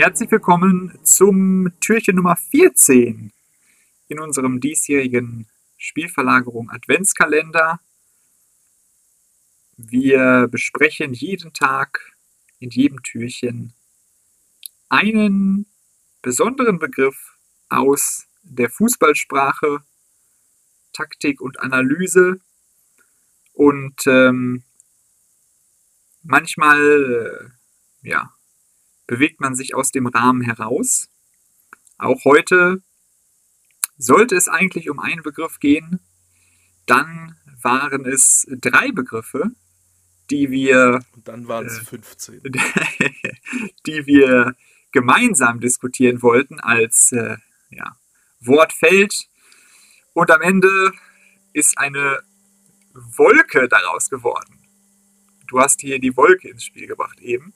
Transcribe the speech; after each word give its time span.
Herzlich 0.00 0.30
willkommen 0.30 0.96
zum 1.02 1.72
Türchen 1.80 2.14
Nummer 2.14 2.36
14 2.36 3.32
in 4.06 4.20
unserem 4.20 4.60
diesjährigen 4.60 5.48
Spielverlagerung 5.76 6.70
Adventskalender. 6.70 7.80
Wir 9.76 10.46
besprechen 10.46 11.14
jeden 11.14 11.52
Tag 11.52 12.12
in 12.60 12.70
jedem 12.70 13.02
Türchen 13.02 13.74
einen 14.88 15.66
besonderen 16.22 16.78
Begriff 16.78 17.36
aus 17.68 18.28
der 18.44 18.70
Fußballsprache, 18.70 19.80
Taktik 20.92 21.40
und 21.40 21.58
Analyse. 21.58 22.38
Und 23.52 24.06
ähm, 24.06 24.62
manchmal 26.22 27.50
äh, 28.04 28.08
ja, 28.08 28.32
bewegt 29.08 29.40
man 29.40 29.56
sich 29.56 29.74
aus 29.74 29.90
dem 29.90 30.06
Rahmen 30.06 30.42
heraus. 30.42 31.08
Auch 31.96 32.24
heute 32.24 32.80
sollte 33.96 34.36
es 34.36 34.46
eigentlich 34.46 34.88
um 34.88 35.00
einen 35.00 35.22
Begriff 35.22 35.58
gehen. 35.58 35.98
Dann 36.86 37.34
waren 37.60 38.06
es 38.06 38.46
drei 38.48 38.92
Begriffe, 38.92 39.50
die 40.30 40.50
wir. 40.52 41.00
Und 41.16 41.26
dann 41.26 41.48
waren 41.48 41.66
es 41.66 41.78
äh, 41.78 41.84
15. 41.84 42.42
die 43.86 44.06
wir 44.06 44.54
gemeinsam 44.92 45.58
diskutieren 45.58 46.22
wollten 46.22 46.60
als 46.60 47.10
äh, 47.12 47.36
ja, 47.70 47.96
Wortfeld. 48.40 49.28
Und 50.12 50.30
am 50.30 50.42
Ende 50.42 50.92
ist 51.52 51.78
eine 51.78 52.20
Wolke 52.92 53.68
daraus 53.68 54.10
geworden. 54.10 54.58
Du 55.46 55.60
hast 55.60 55.80
hier 55.80 55.98
die 55.98 56.16
Wolke 56.16 56.48
ins 56.50 56.64
Spiel 56.64 56.86
gebracht 56.86 57.20
eben. 57.20 57.54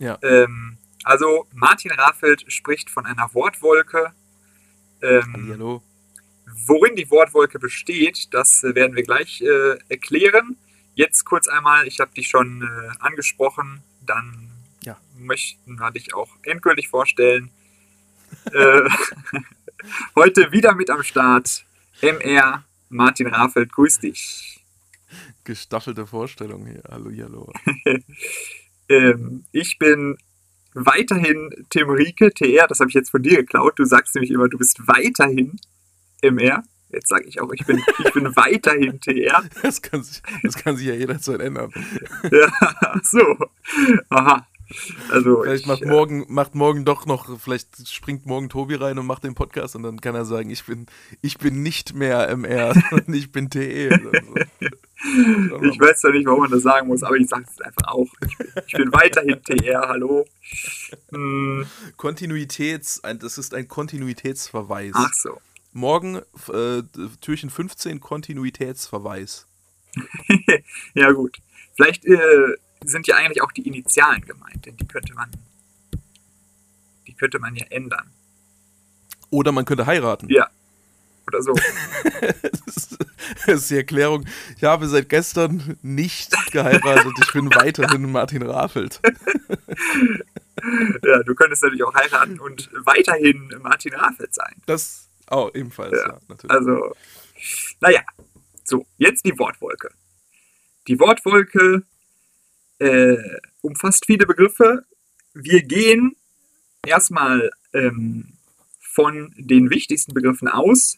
Ja. 0.00 0.18
Ähm, 0.22 0.78
also 1.04 1.46
Martin 1.52 1.92
Raffelt 1.92 2.50
spricht 2.50 2.90
von 2.90 3.06
einer 3.06 3.32
Wortwolke. 3.34 4.12
Ähm, 5.02 5.48
Hallo. 5.52 5.82
Worin 6.66 6.96
die 6.96 7.10
Wortwolke 7.10 7.58
besteht, 7.58 8.28
das 8.32 8.64
äh, 8.64 8.74
werden 8.74 8.96
wir 8.96 9.04
gleich 9.04 9.40
äh, 9.42 9.78
erklären. 9.88 10.56
Jetzt 10.94 11.24
kurz 11.24 11.46
einmal, 11.48 11.86
ich 11.86 12.00
habe 12.00 12.12
dich 12.12 12.28
schon 12.28 12.62
äh, 12.62 12.90
angesprochen, 12.98 13.82
dann 14.04 14.50
ja. 14.82 14.98
möchten 15.18 15.76
wir 15.76 15.90
dich 15.92 16.14
auch 16.14 16.28
endgültig 16.42 16.88
vorstellen. 16.88 17.50
äh, 18.52 18.88
heute 20.16 20.50
wieder 20.50 20.74
mit 20.74 20.90
am 20.90 21.02
Start 21.02 21.64
MR 22.00 22.64
Martin 22.88 23.28
Raffelt, 23.28 23.72
grüß 23.72 24.00
dich. 24.00 24.64
Gestaffelte 25.44 26.06
Vorstellung 26.06 26.66
hier. 26.66 26.82
Hallo, 26.88 27.10
hallo. 27.10 27.52
ähm, 28.90 29.44
ich 29.52 29.78
bin 29.78 30.18
weiterhin 30.74 31.50
Tim 31.70 31.90
Rieke, 31.90 32.32
TR, 32.32 32.66
das 32.66 32.80
habe 32.80 32.90
ich 32.90 32.94
jetzt 32.94 33.10
von 33.10 33.22
dir 33.22 33.38
geklaut. 33.38 33.78
Du 33.78 33.84
sagst 33.84 34.14
nämlich 34.14 34.30
immer, 34.30 34.48
du 34.48 34.58
bist 34.58 34.86
weiterhin 34.86 35.58
MR. 36.22 36.62
Jetzt 36.92 37.08
sage 37.08 37.24
ich 37.26 37.40
auch, 37.40 37.52
ich 37.52 37.64
bin, 37.64 37.80
ich 38.04 38.12
bin 38.12 38.24
weiterhin 38.36 39.00
TR. 39.00 39.44
Das 39.62 39.80
kann, 39.80 40.02
sich, 40.02 40.22
das 40.42 40.56
kann 40.56 40.76
sich 40.76 40.88
ja 40.88 40.94
jederzeit 40.94 41.40
ändern. 41.40 41.72
ja, 42.30 43.00
so. 43.02 43.36
Aha. 44.08 44.46
Also 45.10 45.42
vielleicht 45.42 45.62
ich, 45.62 45.66
macht, 45.66 45.84
morgen, 45.84 46.24
macht 46.28 46.54
morgen 46.54 46.84
doch 46.84 47.06
noch, 47.06 47.38
vielleicht 47.40 47.88
springt 47.88 48.26
morgen 48.26 48.48
Tobi 48.48 48.76
rein 48.76 48.98
und 48.98 49.06
macht 49.06 49.24
den 49.24 49.34
Podcast 49.34 49.76
und 49.76 49.82
dann 49.82 50.00
kann 50.00 50.14
er 50.14 50.24
sagen, 50.24 50.50
ich 50.50 50.64
bin, 50.64 50.86
ich 51.20 51.38
bin 51.38 51.62
nicht 51.62 51.94
mehr 51.94 52.28
MR, 52.28 52.74
sondern 52.90 53.14
ich 53.14 53.32
bin 53.32 53.50
TE. 53.50 53.90
So. 53.90 54.10
ich 55.64 55.80
weiß 55.80 56.02
ja 56.02 56.10
nicht, 56.10 56.26
warum 56.26 56.40
man 56.40 56.50
das 56.50 56.62
sagen 56.62 56.88
muss, 56.88 57.02
aber 57.02 57.16
ich 57.16 57.28
sage 57.28 57.44
es 57.48 57.60
einfach 57.60 57.88
auch. 57.88 58.08
Ich 58.28 58.36
bin, 58.38 58.46
ich 58.66 58.72
bin 58.72 58.92
weiterhin 58.92 59.42
TR, 59.42 59.88
hallo. 59.88 60.26
Hm. 61.10 61.66
Kontinuitäts, 61.96 63.02
das 63.02 63.38
ist 63.38 63.54
ein 63.54 63.68
Kontinuitätsverweis. 63.68 64.92
Ach 64.94 65.14
so. 65.14 65.40
Morgen 65.72 66.20
äh, 66.52 66.82
Türchen 67.20 67.50
15 67.50 68.00
Kontinuitätsverweis. 68.00 69.46
ja 70.94 71.10
gut. 71.12 71.38
Vielleicht 71.76 72.04
äh, 72.04 72.56
sind 72.84 73.06
ja 73.06 73.16
eigentlich 73.16 73.42
auch 73.42 73.52
die 73.52 73.66
Initialen 73.66 74.22
gemeint, 74.22 74.66
denn 74.66 74.76
die 74.76 74.86
könnte 74.86 75.14
man, 75.14 75.30
die 77.06 77.14
könnte 77.14 77.38
man 77.38 77.54
ja 77.54 77.66
ändern. 77.70 78.10
Oder 79.30 79.52
man 79.52 79.64
könnte 79.64 79.86
heiraten. 79.86 80.28
Ja. 80.28 80.48
Oder 81.26 81.42
so. 81.42 81.54
das 83.46 83.62
ist 83.62 83.70
die 83.70 83.76
Erklärung. 83.76 84.26
Ich 84.56 84.64
habe 84.64 84.88
seit 84.88 85.08
gestern 85.08 85.78
nicht 85.82 86.32
geheiratet. 86.50 87.12
Ich 87.22 87.32
bin 87.32 87.54
weiterhin 87.54 88.10
Martin 88.10 88.42
Raffelt. 88.42 89.00
ja, 91.04 91.22
du 91.22 91.34
könntest 91.34 91.62
natürlich 91.62 91.84
auch 91.84 91.94
heiraten 91.94 92.40
und 92.40 92.68
weiterhin 92.84 93.54
Martin 93.62 93.94
Raffelt 93.94 94.34
sein. 94.34 94.54
Das 94.66 95.08
auch 95.26 95.54
ebenfalls, 95.54 95.92
ja, 95.92 96.08
ja 96.08 96.18
natürlich. 96.28 96.50
Also, 96.50 96.96
naja. 97.80 98.00
So, 98.64 98.86
jetzt 98.98 99.24
die 99.24 99.36
Wortwolke. 99.38 99.90
Die 100.88 100.98
Wortwolke 100.98 101.82
äh, 102.80 103.16
umfasst 103.60 104.06
viele 104.06 104.26
Begriffe. 104.26 104.84
Wir 105.34 105.62
gehen 105.62 106.16
erstmal 106.84 107.50
ähm, 107.72 108.32
von 108.80 109.32
den 109.36 109.70
wichtigsten 109.70 110.14
Begriffen 110.14 110.48
aus. 110.48 110.96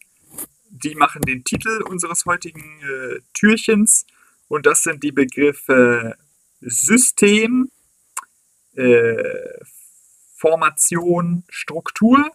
Die 0.70 0.94
machen 0.94 1.22
den 1.22 1.44
Titel 1.44 1.82
unseres 1.82 2.24
heutigen 2.24 2.80
äh, 2.80 3.20
Türchens 3.34 4.06
und 4.48 4.64
das 4.64 4.82
sind 4.82 5.02
die 5.02 5.12
Begriffe 5.12 6.16
System, 6.60 7.70
äh, 8.74 9.64
Formation, 10.36 11.44
Struktur. 11.48 12.30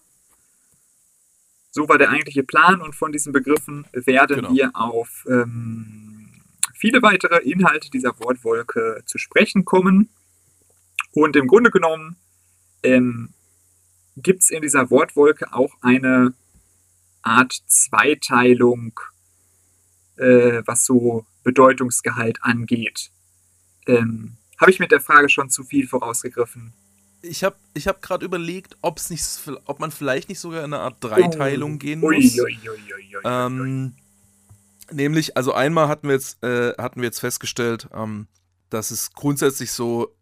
So 1.72 1.90
war 1.90 1.98
der 1.98 2.10
eigentliche 2.10 2.44
Plan 2.44 2.82
und 2.82 2.96
von 2.96 3.12
diesen 3.12 3.34
Begriffen 3.34 3.86
werden 3.92 4.38
genau. 4.38 4.54
wir 4.54 4.72
auf 4.76 5.26
ähm, 5.30 5.97
viele 6.78 7.02
weitere 7.02 7.38
Inhalte 7.40 7.90
dieser 7.90 8.18
Wortwolke 8.20 9.04
zu 9.06 9.18
sprechen 9.18 9.66
kommen. 9.66 10.10
Und 11.12 11.36
im 11.36 11.48
Grunde 11.48 11.72
genommen 11.72 12.18
ähm, 12.84 13.34
gibt 14.16 14.44
es 14.44 14.50
in 14.50 14.62
dieser 14.62 14.90
Wortwolke 14.90 15.54
auch 15.54 15.74
eine 15.82 16.34
Art 17.22 17.54
Zweiteilung, 17.68 19.00
äh, 20.18 20.62
was 20.66 20.86
so 20.86 21.26
Bedeutungsgehalt 21.44 22.44
angeht. 22.44 23.12
Ähm, 23.86 24.38
habe 24.60 24.72
ich 24.72 24.80
mit 24.80 24.92
der 24.92 25.02
Frage 25.02 25.30
schon 25.30 25.50
zu 25.50 25.64
viel 25.64 25.88
vorausgegriffen? 25.88 26.74
Ich 27.22 27.44
habe 27.44 27.56
ich 27.74 27.88
hab 27.88 28.02
gerade 28.02 28.26
überlegt, 28.26 28.78
ob's 28.82 29.10
nicht, 29.10 29.24
ob 29.66 29.80
man 29.80 29.92
vielleicht 29.92 30.30
nicht 30.30 30.40
sogar 30.40 30.60
in 30.60 30.74
eine 30.74 30.80
Art 30.80 30.98
Dreiteilung 31.04 31.76
oh. 31.76 31.78
gehen 31.78 32.00
muss. 32.00 32.10
Ui, 32.12 32.42
ui, 32.42 32.58
ui, 32.70 33.18
ähm, 33.24 33.94
Nämlich, 34.92 35.36
also 35.36 35.54
einmal 35.54 35.88
hatten 35.88 36.08
wir 36.08 36.16
jetzt, 36.16 36.44
äh, 36.44 36.74
hatten 36.78 37.02
wir 37.02 37.08
jetzt 37.08 37.20
festgestellt, 37.20 37.90
ähm, 37.94 38.28
dass 38.70 38.92
es 38.92 39.12
grundsätzlich 39.12 39.72
so, 39.72 40.16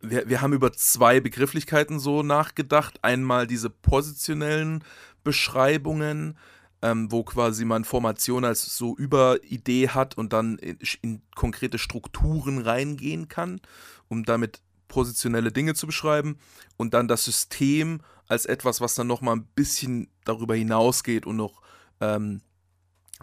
wir, 0.00 0.28
wir 0.28 0.40
haben 0.40 0.52
über 0.52 0.72
zwei 0.72 1.20
Begrifflichkeiten 1.20 1.98
so 1.98 2.22
nachgedacht. 2.22 2.98
Einmal 3.02 3.46
diese 3.46 3.70
positionellen 3.70 4.84
Beschreibungen, 5.22 6.36
ähm, 6.82 7.10
wo 7.10 7.24
quasi 7.24 7.64
man 7.64 7.84
Formation 7.84 8.44
als 8.44 8.76
so 8.76 8.96
Überidee 8.96 9.88
hat 9.88 10.18
und 10.18 10.32
dann 10.32 10.58
in, 10.58 10.78
in 11.02 11.22
konkrete 11.34 11.78
Strukturen 11.78 12.58
reingehen 12.58 13.28
kann, 13.28 13.60
um 14.08 14.24
damit 14.24 14.60
positionelle 14.88 15.50
Dinge 15.50 15.74
zu 15.74 15.86
beschreiben. 15.86 16.38
Und 16.76 16.94
dann 16.94 17.08
das 17.08 17.24
System 17.24 18.00
als 18.26 18.44
etwas, 18.44 18.80
was 18.80 18.94
dann 18.94 19.06
nochmal 19.06 19.36
ein 19.36 19.46
bisschen 19.54 20.08
darüber 20.24 20.54
hinausgeht 20.54 21.26
und 21.26 21.36
noch 21.36 21.62
ähm, 22.00 22.42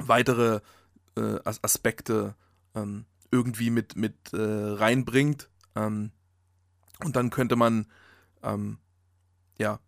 weitere 0.08 0.62
äh, 1.16 1.40
Aspekte 1.44 2.36
ähm, 2.76 3.06
irgendwie 3.32 3.70
mit, 3.70 3.96
mit 3.96 4.34
äh, 4.34 4.38
reinbringt. 4.38 5.50
Ähm, 5.76 6.12
und 7.04 7.16
dann 7.16 7.30
könnte 7.30 7.56
man, 7.56 7.88
ähm, 8.44 8.78
ja, 9.58 9.80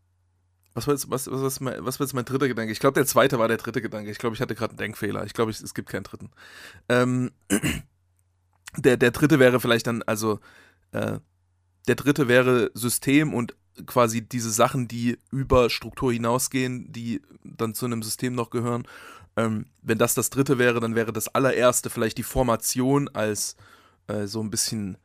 was 0.74 0.88
war, 0.88 0.94
jetzt, 0.94 1.10
was, 1.10 1.30
was, 1.30 1.42
was, 1.42 1.60
mein, 1.60 1.86
was 1.86 2.00
war 2.00 2.06
jetzt 2.06 2.14
mein 2.14 2.26
dritter 2.26 2.48
Gedanke? 2.48 2.72
Ich 2.72 2.80
glaube, 2.80 2.96
der 2.96 3.06
zweite 3.06 3.38
war 3.38 3.48
der 3.48 3.58
dritte 3.58 3.82
Gedanke. 3.82 4.10
Ich 4.10 4.18
glaube, 4.18 4.36
ich 4.36 4.42
hatte 4.42 4.56
gerade 4.56 4.72
einen 4.72 4.80
Denkfehler. 4.80 5.26
Ich 5.26 5.34
glaube, 5.34 5.52
es 5.52 5.74
gibt 5.74 5.90
keinen 5.90 6.04
dritten. 6.04 6.32
Ähm, 6.90 7.32
der, 8.78 8.98
der 8.98 9.12
dritte 9.12 9.40
wäre 9.40 9.60
vielleicht 9.60 9.88
dann, 9.88 10.02
also, 10.04 10.40
äh, 10.92 11.20
der 11.88 11.96
dritte 11.96 12.28
wäre 12.28 12.72
System 12.74 13.34
und 13.34 13.56
quasi 13.86 14.22
diese 14.22 14.52
Sachen, 14.52 14.88
die 14.88 15.18
über 15.32 15.70
Struktur 15.70 16.14
hinausgehen, 16.14 16.92
die 16.92 17.22
dann 17.44 17.74
zu 17.74 17.86
einem 17.86 18.04
System 18.04 18.34
noch 18.34 18.50
gehören. 18.50 18.88
Ähm, 19.36 19.66
wenn 19.82 19.98
das 19.98 20.14
das 20.14 20.30
dritte 20.30 20.58
wäre, 20.60 20.80
dann 20.80 20.96
wäre 20.96 21.14
das 21.14 21.28
allererste 21.28 21.90
vielleicht 21.90 22.18
die 22.18 22.24
Formation 22.24 23.10
als 23.10 23.56
äh, 24.08 24.28
so 24.28 24.42
ein 24.42 24.50
bisschen 24.50 24.98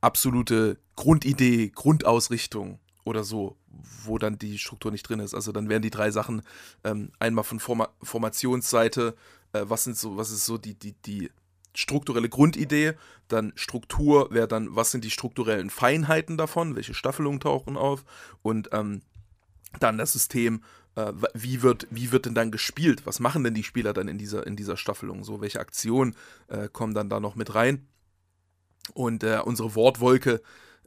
absolute 0.00 0.78
Grundidee, 0.96 1.70
Grundausrichtung 1.74 2.78
oder 3.04 3.24
so, 3.24 3.56
wo 4.04 4.18
dann 4.18 4.38
die 4.38 4.58
Struktur 4.58 4.90
nicht 4.90 5.08
drin 5.08 5.20
ist. 5.20 5.34
Also 5.34 5.52
dann 5.52 5.68
wären 5.68 5.82
die 5.82 5.90
drei 5.90 6.10
Sachen 6.10 6.42
ähm, 6.84 7.12
einmal 7.18 7.44
von 7.44 7.60
Forma 7.60 7.88
Formationsseite, 8.02 9.14
äh, 9.52 9.64
was 9.64 9.84
sind 9.84 9.96
so, 9.96 10.16
was 10.16 10.30
ist 10.30 10.44
so 10.44 10.58
die, 10.58 10.74
die, 10.74 10.92
die 10.92 11.30
strukturelle 11.74 12.28
Grundidee, 12.28 12.94
dann 13.28 13.52
Struktur 13.54 14.32
wäre 14.32 14.48
dann, 14.48 14.74
was 14.74 14.90
sind 14.90 15.04
die 15.04 15.10
strukturellen 15.10 15.70
Feinheiten 15.70 16.36
davon, 16.36 16.76
welche 16.76 16.94
Staffelungen 16.94 17.40
tauchen 17.40 17.76
auf? 17.76 18.04
Und 18.42 18.70
ähm, 18.72 19.02
dann 19.80 19.98
das 19.98 20.12
System, 20.12 20.62
wie, 21.34 21.62
wird, 21.62 21.86
wie 21.90 22.12
wird 22.12 22.26
denn 22.26 22.34
dann 22.34 22.50
gespielt, 22.50 23.06
was 23.06 23.20
machen 23.20 23.44
denn 23.44 23.54
die 23.54 23.64
Spieler 23.64 23.92
dann 23.92 24.08
in 24.08 24.18
dieser, 24.18 24.46
in 24.46 24.56
dieser 24.56 24.76
Staffelung, 24.76 25.24
so 25.24 25.40
welche 25.40 25.60
Aktionen 25.60 26.14
äh, 26.48 26.68
kommen 26.68 26.94
dann 26.94 27.08
da 27.10 27.20
noch 27.20 27.36
mit 27.36 27.54
rein? 27.54 27.86
Und 28.94 29.22
äh, 29.22 29.40
unsere 29.44 29.74
Wortwolke 29.74 30.40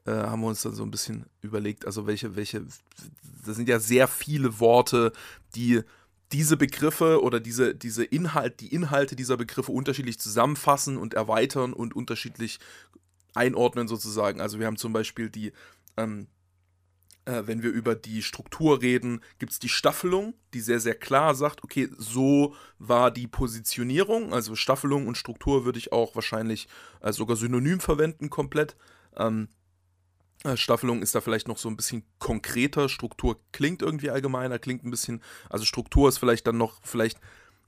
äh, 0.05 0.11
haben 0.11 0.41
wir 0.41 0.47
uns 0.47 0.61
dann 0.61 0.73
so 0.73 0.83
ein 0.83 0.91
bisschen 0.91 1.25
überlegt, 1.41 1.85
also 1.85 2.07
welche, 2.07 2.35
welche, 2.35 2.65
das 3.45 3.55
sind 3.55 3.69
ja 3.69 3.79
sehr 3.79 4.07
viele 4.07 4.59
Worte, 4.59 5.11
die 5.55 5.81
diese 6.31 6.57
Begriffe 6.57 7.21
oder 7.21 7.39
diese, 7.39 7.75
diese 7.75 8.03
Inhalt, 8.03 8.61
die 8.61 8.73
Inhalte 8.73 9.15
dieser 9.15 9.37
Begriffe 9.37 9.71
unterschiedlich 9.71 10.17
zusammenfassen 10.19 10.97
und 10.97 11.13
erweitern 11.13 11.73
und 11.73 11.95
unterschiedlich 11.95 12.59
einordnen 13.33 13.87
sozusagen. 13.87 14.41
Also 14.41 14.59
wir 14.59 14.65
haben 14.67 14.77
zum 14.77 14.93
Beispiel 14.93 15.29
die, 15.29 15.51
ähm, 15.97 16.27
äh, 17.25 17.43
wenn 17.45 17.63
wir 17.63 17.71
über 17.71 17.95
die 17.95 18.23
Struktur 18.23 18.81
reden, 18.81 19.21
gibt 19.39 19.51
es 19.51 19.59
die 19.59 19.69
Staffelung, 19.69 20.33
die 20.53 20.61
sehr, 20.61 20.79
sehr 20.79 20.95
klar 20.95 21.35
sagt, 21.35 21.63
okay, 21.63 21.89
so 21.97 22.55
war 22.79 23.11
die 23.11 23.27
Positionierung. 23.27 24.33
Also 24.33 24.55
Staffelung 24.55 25.07
und 25.07 25.17
Struktur 25.17 25.65
würde 25.65 25.79
ich 25.79 25.91
auch 25.91 26.15
wahrscheinlich 26.15 26.67
äh, 27.01 27.13
sogar 27.13 27.35
synonym 27.35 27.79
verwenden 27.79 28.29
komplett. 28.29 28.75
Ähm, 29.15 29.49
äh, 30.43 30.57
Staffelung 30.57 31.01
ist 31.01 31.13
da 31.13 31.21
vielleicht 31.21 31.47
noch 31.47 31.57
so 31.57 31.69
ein 31.69 31.77
bisschen 31.77 32.03
konkreter. 32.19 32.89
Struktur 32.89 33.39
klingt 33.51 33.81
irgendwie 33.81 34.09
allgemeiner, 34.09 34.59
klingt 34.59 34.83
ein 34.83 34.91
bisschen, 34.91 35.21
also 35.49 35.65
Struktur 35.65 36.09
ist 36.09 36.17
vielleicht 36.17 36.47
dann 36.47 36.57
noch 36.57 36.79
vielleicht 36.83 37.19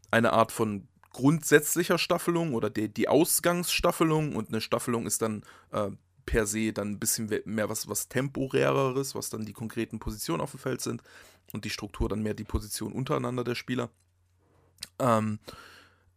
eine 0.10 0.34
Art 0.34 0.52
von 0.52 0.88
grundsätzlicher 1.12 2.00
Staffelung 2.00 2.56
oder 2.56 2.72
die, 2.72 2.92
die 2.92 3.08
Ausgangsstaffelung 3.08 4.36
und 4.36 4.50
eine 4.50 4.62
Staffelung 4.62 5.06
ist 5.06 5.22
dann 5.22 5.44
äh, 5.72 5.92
per 6.26 6.46
se 6.46 6.74
dann 6.74 6.92
ein 6.92 7.00
bisschen 7.00 7.30
mehr 7.46 7.70
was, 7.70 7.88
was 7.88 8.08
temporäreres, 8.08 9.16
was 9.16 9.30
dann 9.30 9.46
die 9.46 9.54
konkreten 9.54 10.00
Positionen 10.00 10.42
auf 10.42 10.52
dem 10.52 10.60
Feld 10.60 10.82
sind 10.82 11.02
und 11.52 11.66
die 11.66 11.70
Struktur 11.70 12.10
dann 12.10 12.24
mehr 12.24 12.34
die 12.34 12.44
Position 12.44 12.94
untereinander 12.94 13.44
der 13.44 13.56
Spieler. 13.56 13.90
Ähm, 15.00 15.40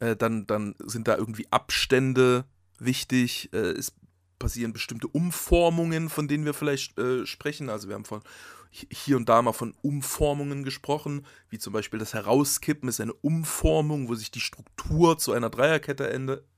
äh, 0.00 0.16
dann, 0.16 0.46
dann 0.46 0.74
sind 0.78 1.08
da 1.08 1.16
irgendwie 1.16 1.46
Abstände 1.50 2.44
wichtig. 2.78 3.52
Äh, 3.52 3.72
es 3.72 3.94
passieren 4.38 4.72
bestimmte 4.72 5.08
Umformungen, 5.08 6.08
von 6.08 6.28
denen 6.28 6.44
wir 6.44 6.54
vielleicht 6.54 6.98
äh, 6.98 7.26
sprechen. 7.26 7.70
Also 7.70 7.88
wir 7.88 7.94
haben 7.94 8.04
von 8.04 8.22
hier 8.70 9.16
und 9.16 9.28
da 9.28 9.40
mal 9.40 9.52
von 9.52 9.74
Umformungen 9.80 10.62
gesprochen, 10.62 11.24
wie 11.48 11.58
zum 11.58 11.72
Beispiel 11.72 11.98
das 11.98 12.12
Herauskippen 12.12 12.88
ist 12.88 13.00
eine 13.00 13.14
Umformung, 13.14 14.08
wo 14.08 14.14
sich 14.14 14.30
die 14.30 14.40
Struktur 14.40 15.16
zu 15.16 15.32
einer 15.32 15.48
Dreierkette 15.48 16.08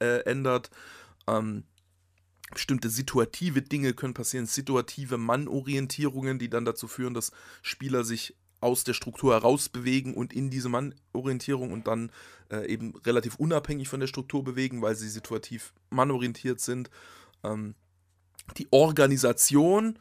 äh, 0.00 0.20
ändert. 0.24 0.70
Ähm, 1.28 1.64
bestimmte 2.52 2.90
situative 2.90 3.62
Dinge 3.62 3.92
können 3.92 4.14
passieren, 4.14 4.46
situative 4.46 5.18
Mannorientierungen, 5.18 6.38
die 6.38 6.48
dann 6.48 6.64
dazu 6.64 6.88
führen, 6.88 7.14
dass 7.14 7.32
Spieler 7.62 8.04
sich 8.04 8.34
aus 8.60 8.84
der 8.84 8.94
Struktur 8.94 9.34
herausbewegen 9.34 10.14
und 10.14 10.32
in 10.32 10.50
diese 10.50 10.68
Mannorientierung 10.68 11.72
und 11.72 11.86
dann 11.86 12.10
äh, 12.50 12.66
eben 12.66 12.96
relativ 12.96 13.36
unabhängig 13.36 13.88
von 13.88 14.00
der 14.00 14.08
Struktur 14.08 14.42
bewegen, 14.42 14.82
weil 14.82 14.96
sie 14.96 15.08
situativ 15.08 15.72
mannorientiert 15.90 16.60
sind. 16.60 16.90
Ähm, 17.44 17.74
die 18.56 18.66
Organisation 18.70 19.98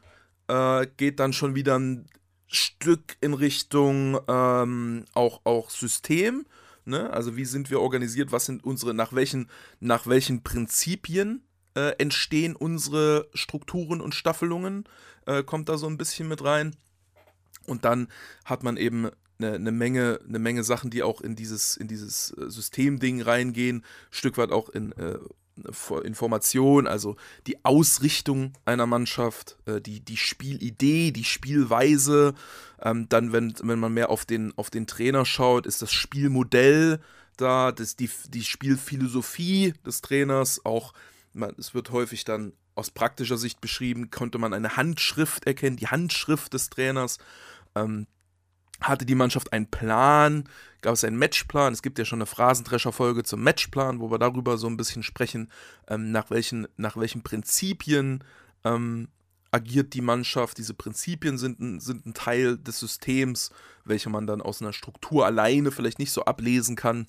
äh, 0.47 0.88
geht 0.97 1.19
dann 1.19 1.33
schon 1.33 1.55
wieder 1.55 1.77
ein 1.77 2.07
Stück 2.47 3.17
in 3.21 3.33
Richtung 3.33 4.19
ähm, 4.27 5.05
auch, 5.13 5.41
auch 5.44 5.69
System. 5.69 6.45
Ne? 6.85 7.09
Also 7.11 7.35
wie 7.35 7.45
sind 7.45 7.69
wir 7.69 7.81
organisiert, 7.81 8.31
was 8.31 8.45
sind 8.45 8.63
unsere, 8.63 8.94
nach 8.94 9.13
welchen, 9.13 9.49
nach 9.79 10.07
welchen 10.07 10.44
Prinzipien 10.44 11.44
äh, 11.77 11.91
entstehen 12.00 12.56
unsere 12.56 13.29
Strukturen 13.35 14.01
und 14.01 14.15
Staffelungen, 14.15 14.85
äh, 15.27 15.44
kommt 15.44 15.69
da 15.69 15.77
so 15.77 15.85
ein 15.85 15.97
bisschen 15.97 16.27
mit 16.27 16.44
rein. 16.44 16.75
Und 17.68 17.85
dann 17.85 18.07
hat 18.45 18.63
man 18.63 18.77
eben 18.77 19.12
eine, 19.38 19.53
eine, 19.53 19.71
Menge, 19.71 20.19
eine 20.27 20.39
Menge 20.39 20.63
Sachen, 20.63 20.89
die 20.89 21.03
auch 21.03 21.21
in 21.21 21.35
dieses, 21.35 21.77
in 21.77 21.88
dieses 21.88 22.31
äh, 22.31 22.50
Systemding 22.50 23.21
reingehen, 23.21 23.85
Stück 24.09 24.39
weit 24.39 24.51
auch 24.51 24.69
in 24.69 24.91
äh, 24.94 25.19
Information, 26.03 26.88
also 26.88 27.15
die 27.45 27.63
Ausrichtung 27.63 28.53
einer 28.65 28.88
Mannschaft, 28.88 29.57
äh, 29.68 29.80
die, 29.80 30.00
die 30.00 30.18
Spielidee, 30.18 31.12
die 31.12 31.23
Spielweise. 31.23 32.33
Ähm, 32.81 33.07
dann, 33.09 33.33
wenn, 33.33 33.53
wenn 33.62 33.80
man 33.80 33.94
mehr 33.94 34.09
auf 34.09 34.25
den, 34.25 34.51
auf 34.57 34.71
den 34.71 34.88
Trainer 34.88 35.25
schaut, 35.25 35.68
ist 35.68 35.83
das 35.83 35.91
Spielmodell 35.91 37.01
da, 37.38 37.71
das, 37.71 37.95
die, 37.95 38.09
die 38.30 38.44
Spielphilosophie 38.44 39.75
des 39.85 40.01
Trainers. 40.01 40.65
Auch, 40.65 40.94
man, 41.37 41.55
es 41.57 41.73
wird 41.73 41.91
häufig 41.91 42.23
dann 42.25 42.53
aus 42.75 42.91
praktischer 42.91 43.37
Sicht 43.37 43.61
beschrieben, 43.61 44.11
konnte 44.11 44.37
man 44.37 44.53
eine 44.53 44.77
Handschrift 44.77 45.45
erkennen, 45.45 45.77
die 45.77 45.87
Handschrift 45.87 46.53
des 46.53 46.69
Trainers. 46.69 47.17
Ähm, 47.75 48.07
hatte 48.79 49.05
die 49.05 49.15
Mannschaft 49.15 49.53
einen 49.53 49.69
Plan, 49.71 50.47
gab 50.81 50.93
es 50.93 51.03
einen 51.03 51.17
Matchplan. 51.17 51.73
Es 51.73 51.81
gibt 51.81 51.97
ja 51.97 52.05
schon 52.05 52.19
eine 52.19 52.27
Phrasendrescher-Folge 52.27 53.23
zum 53.23 53.41
Matchplan, 53.41 53.99
wo 53.99 54.11
wir 54.11 54.19
darüber 54.19 54.57
so 54.57 54.67
ein 54.67 54.77
bisschen 54.77 55.01
sprechen, 55.01 55.51
ähm, 55.87 56.11
nach, 56.11 56.29
welchen, 56.29 56.67
nach 56.77 56.95
welchen 56.95 57.23
Prinzipien 57.23 58.23
ähm, 58.63 59.07
agiert 59.51 59.93
die 59.93 60.01
Mannschaft. 60.01 60.57
Diese 60.57 60.73
Prinzipien 60.73 61.37
sind 61.37 61.59
ein, 61.59 61.79
sind 61.79 62.05
ein 62.05 62.13
Teil 62.13 62.57
des 62.57 62.79
Systems, 62.79 63.51
welche 63.83 64.09
man 64.09 64.27
dann 64.27 64.41
aus 64.41 64.61
einer 64.61 64.73
Struktur 64.73 65.25
alleine 65.25 65.71
vielleicht 65.71 65.99
nicht 65.99 66.11
so 66.11 66.25
ablesen 66.25 66.75
kann. 66.75 67.07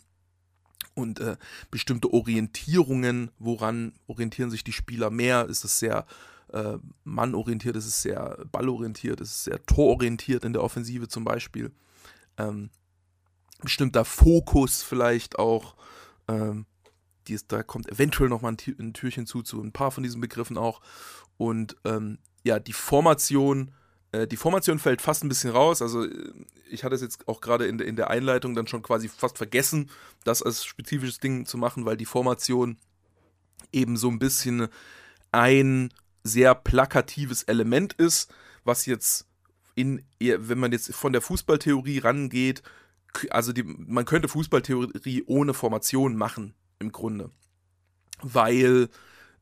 Und 0.94 1.20
äh, 1.20 1.36
bestimmte 1.70 2.12
Orientierungen, 2.12 3.30
woran 3.38 3.92
orientieren 4.06 4.50
sich 4.50 4.64
die 4.64 4.72
Spieler 4.72 5.10
mehr? 5.10 5.46
Ist 5.46 5.64
es 5.64 5.78
sehr 5.78 6.06
äh, 6.52 6.78
mannorientiert, 7.04 7.76
ist 7.76 7.86
es 7.86 8.02
sehr 8.02 8.44
ballorientiert, 8.50 9.20
ist 9.20 9.30
es 9.30 9.44
sehr 9.44 9.64
tororientiert 9.66 10.44
in 10.44 10.52
der 10.52 10.62
Offensive 10.62 11.08
zum 11.08 11.24
Beispiel. 11.24 11.70
Ähm, 12.36 12.70
bestimmter 13.62 14.04
Fokus 14.04 14.82
vielleicht 14.82 15.38
auch. 15.38 15.76
Ähm, 16.26 16.66
die 17.28 17.38
da 17.46 17.62
kommt 17.62 17.90
eventuell 17.90 18.28
nochmal 18.28 18.52
ein, 18.52 18.76
ein 18.78 18.94
Türchen 18.94 19.26
zu, 19.26 19.42
zu 19.42 19.62
ein 19.62 19.72
paar 19.72 19.90
von 19.90 20.02
diesen 20.02 20.20
Begriffen 20.20 20.56
auch. 20.56 20.80
Und 21.36 21.76
ähm, 21.84 22.18
ja, 22.42 22.58
die 22.58 22.72
Formation, 22.72 23.72
die 24.12 24.36
Formation 24.36 24.78
fällt 24.78 25.02
fast 25.02 25.22
ein 25.22 25.28
bisschen 25.28 25.50
raus. 25.50 25.82
Also 25.82 26.04
äh, 26.04 26.32
ich 26.70 26.84
hatte 26.84 26.94
es 26.94 27.02
jetzt 27.02 27.28
auch 27.28 27.40
gerade 27.40 27.66
in, 27.66 27.78
in 27.78 27.96
der 27.96 28.10
Einleitung 28.10 28.54
dann 28.54 28.66
schon 28.66 28.82
quasi 28.82 29.08
fast 29.08 29.36
vergessen, 29.36 29.90
das 30.24 30.42
als 30.42 30.64
spezifisches 30.64 31.20
Ding 31.20 31.46
zu 31.46 31.58
machen, 31.58 31.84
weil 31.84 31.96
die 31.96 32.06
Formation 32.06 32.78
eben 33.72 33.96
so 33.96 34.08
ein 34.08 34.18
bisschen 34.18 34.68
ein 35.30 35.92
sehr 36.24 36.54
plakatives 36.54 37.42
Element 37.44 37.92
ist, 37.94 38.32
was 38.64 38.86
jetzt 38.86 39.26
in, 39.74 40.04
wenn 40.20 40.58
man 40.58 40.72
jetzt 40.72 40.92
von 40.94 41.12
der 41.12 41.22
Fußballtheorie 41.22 41.98
rangeht, 41.98 42.62
also 43.30 43.52
die, 43.52 43.62
man 43.62 44.04
könnte 44.04 44.28
Fußballtheorie 44.28 45.24
ohne 45.26 45.54
Formation 45.54 46.16
machen, 46.16 46.54
im 46.78 46.92
Grunde. 46.92 47.30
Weil 48.20 48.88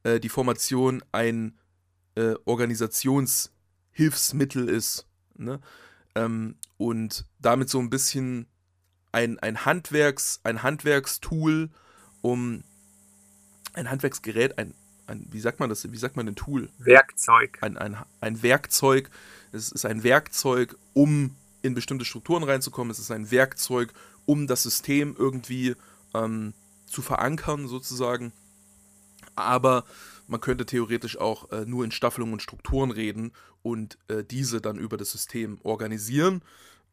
äh, 0.03 0.21
die 0.21 0.29
Formation 0.29 1.03
ein 1.13 1.59
äh, 2.17 2.35
Organisationshilfsmittel 3.97 4.69
ist. 4.69 5.07
Ne? 5.37 5.61
Ähm, 6.15 6.57
und 6.79 7.25
damit 7.41 7.69
so 7.69 7.79
ein 7.79 7.91
bisschen 7.91 8.47
ein, 9.13 9.39
ein, 9.39 9.65
Handwerks, 9.65 10.41
ein 10.45 10.63
Handwerkstool, 10.63 11.71
um 12.23 12.65
ein 13.75 13.91
Handwerksgerät, 13.91 14.59
ein 14.59 14.75
ein, 15.09 15.25
wie 15.31 15.39
sagt 15.39 15.61
man 15.61 15.69
das, 15.69 15.89
wie 15.93 15.97
sagt 15.97 16.17
man 16.17 16.27
ein 16.27 16.35
Tool? 16.35 16.69
Werkzeug. 16.79 17.59
Ein, 17.61 17.77
ein, 17.77 17.97
ein 18.21 18.43
Werkzeug. 18.43 19.09
Es 19.53 19.71
ist 19.71 19.87
ein 19.87 20.03
Werkzeug, 20.03 20.77
um 20.95 21.37
in 21.63 21.75
bestimmte 21.75 22.05
Strukturen 22.05 22.43
reinzukommen. 22.43 22.91
Es 22.91 22.99
ist 22.99 23.13
ein 23.13 23.31
Werkzeug, 23.31 23.93
um 24.25 24.49
das 24.49 24.65
System 24.65 25.15
irgendwie 25.17 25.77
ähm, 26.13 26.55
zu 26.87 27.03
verankern, 27.03 27.69
sozusagen. 27.69 28.33
Aber 29.37 29.85
man 30.27 30.41
könnte 30.41 30.67
theoretisch 30.67 31.19
auch 31.19 31.51
äh, 31.51 31.65
nur 31.67 31.85
in 31.85 31.91
Staffelungen 31.91 32.35
und 32.35 32.43
Strukturen 32.43 32.91
reden 32.91 33.33
und 33.63 33.99
äh, 34.09 34.25
diese 34.25 34.61
dann 34.61 34.79
über 34.79 34.97
das 34.97 35.11
System 35.11 35.59
organisieren. 35.63 36.43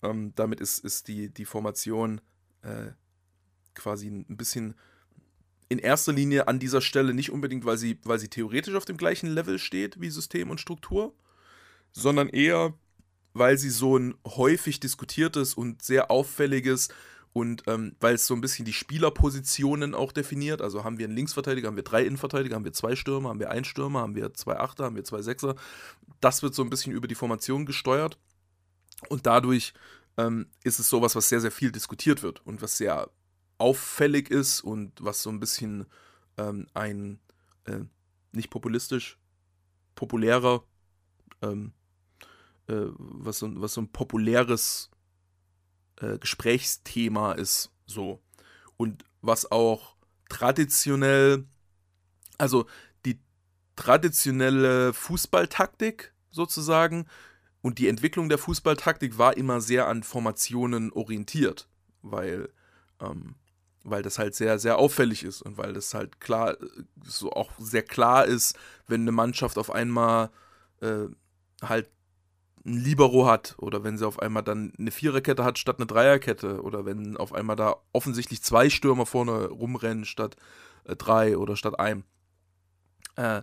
Ähm, 0.01 0.33
damit 0.35 0.59
ist, 0.59 0.79
ist 0.79 1.07
die, 1.07 1.29
die 1.29 1.45
Formation 1.45 2.21
äh, 2.61 2.91
quasi 3.73 4.07
ein 4.07 4.37
bisschen 4.37 4.75
in 5.69 5.79
erster 5.79 6.13
Linie 6.13 6.47
an 6.47 6.59
dieser 6.59 6.81
Stelle 6.81 7.13
nicht 7.13 7.31
unbedingt, 7.31 7.65
weil 7.65 7.77
sie, 7.77 7.97
weil 8.03 8.19
sie 8.19 8.27
theoretisch 8.27 8.75
auf 8.75 8.85
dem 8.85 8.97
gleichen 8.97 9.27
Level 9.27 9.57
steht 9.57 9.99
wie 9.99 10.09
System 10.09 10.49
und 10.49 10.61
Struktur, 10.61 11.13
sondern 11.91 12.29
eher, 12.29 12.73
weil 13.33 13.57
sie 13.57 13.69
so 13.69 13.97
ein 13.97 14.15
häufig 14.25 14.79
diskutiertes 14.79 15.55
und 15.55 15.81
sehr 15.81 16.11
auffälliges 16.11 16.89
und 17.33 17.63
ähm, 17.65 17.95
weil 17.99 18.15
es 18.15 18.27
so 18.27 18.35
ein 18.35 18.41
bisschen 18.41 18.63
die 18.63 18.73
Spielerpositionen 18.73 19.95
auch 19.95 20.11
definiert. 20.11 20.61
Also 20.61 20.83
haben 20.83 20.99
wir 20.99 21.05
einen 21.05 21.15
Linksverteidiger, 21.15 21.67
haben 21.67 21.75
wir 21.75 21.83
drei 21.83 22.05
Innenverteidiger, 22.05 22.55
haben 22.55 22.65
wir 22.65 22.73
zwei 22.73 22.95
Stürmer, 22.95 23.29
haben 23.29 23.39
wir 23.39 23.49
einen 23.49 23.65
Stürmer, 23.65 24.01
haben 24.01 24.15
wir 24.15 24.33
zwei 24.35 24.59
Achter, 24.59 24.85
haben 24.85 24.95
wir 24.95 25.03
zwei 25.03 25.23
Sechser. 25.23 25.55
Das 26.21 26.43
wird 26.43 26.53
so 26.53 26.63
ein 26.63 26.69
bisschen 26.69 26.93
über 26.93 27.07
die 27.07 27.15
Formation 27.15 27.65
gesteuert. 27.65 28.19
Und 29.09 29.25
dadurch 29.25 29.73
ähm, 30.17 30.47
ist 30.63 30.79
es 30.79 30.89
sowas, 30.89 31.15
was 31.15 31.27
sehr, 31.27 31.41
sehr 31.41 31.51
viel 31.51 31.71
diskutiert 31.71 32.21
wird 32.21 32.45
und 32.45 32.61
was 32.61 32.77
sehr 32.77 33.09
auffällig 33.57 34.29
ist 34.29 34.61
und 34.61 34.91
was 35.03 35.23
so 35.23 35.31
ein 35.31 35.39
bisschen 35.39 35.87
ähm, 36.37 36.67
ein 36.75 37.19
äh, 37.65 37.79
nicht 38.31 38.51
populistisch, 38.51 39.17
populärer, 39.95 40.63
ähm, 41.41 41.73
äh, 42.67 42.85
was, 42.97 43.39
so, 43.39 43.49
was 43.61 43.73
so 43.73 43.81
ein 43.81 43.91
populäres 43.91 44.91
äh, 46.01 46.17
Gesprächsthema 46.17 47.33
ist, 47.33 47.71
so. 47.85 48.21
Und 48.77 49.05
was 49.21 49.51
auch 49.51 49.95
traditionell, 50.29 51.45
also 52.38 52.65
die 53.05 53.19
traditionelle 53.75 54.93
Fußballtaktik 54.93 56.13
sozusagen 56.31 57.07
und 57.62 57.79
die 57.79 57.88
Entwicklung 57.88 58.29
der 58.29 58.38
Fußballtaktik 58.38 59.17
war 59.17 59.38
immer 59.38 59.62
sehr 59.62 59.88
an 59.88 60.03
Formationen 60.03 60.91
orientiert, 60.91 61.69
weil 62.01 62.50
ähm, 63.00 63.35
weil 63.83 64.01
das 64.01 64.17
halt 64.17 64.33
sehr, 64.33 64.59
sehr 64.59 64.77
auffällig 64.77 65.23
ist 65.23 65.41
und 65.41 65.57
weil 65.57 65.73
das 65.73 65.93
halt 65.93 66.21
klar, 66.21 66.55
so 67.03 67.31
auch 67.31 67.51
sehr 67.59 67.83
klar 67.83 68.25
ist, 68.25 68.57
wenn 68.88 69.01
eine 69.01 69.12
Mannschaft 69.12 69.57
auf 69.57 69.71
einmal 69.71 70.29
äh, 70.81 71.07
halt 71.62 71.89
ein 72.65 72.77
Libero 72.77 73.25
hat 73.27 73.55
oder 73.58 73.84
wenn 73.84 73.98
sie 73.98 74.08
auf 74.08 74.20
einmal 74.20 74.43
dann 74.43 74.74
eine 74.77 74.91
Viererkette 74.91 75.43
hat 75.43 75.60
statt 75.60 75.77
eine 75.79 75.86
Dreierkette 75.86 76.62
oder 76.62 76.86
wenn 76.86 77.17
auf 77.17 77.34
einmal 77.34 77.55
da 77.55 77.75
offensichtlich 77.91 78.41
zwei 78.41 78.70
Stürmer 78.70 79.05
vorne 79.05 79.48
rumrennen 79.48 80.05
statt 80.05 80.38
äh, 80.86 80.96
drei 80.96 81.38
oder 81.38 81.58
statt 81.58 81.79
einem. 81.79 82.03
Äh, 83.15 83.41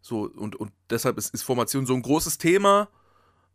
so, 0.00 0.22
und, 0.22 0.56
und 0.56 0.72
deshalb 0.88 1.18
ist, 1.18 1.34
ist 1.34 1.42
Formation 1.42 1.84
so 1.84 1.94
ein 1.94 2.02
großes 2.02 2.38
Thema, 2.38 2.88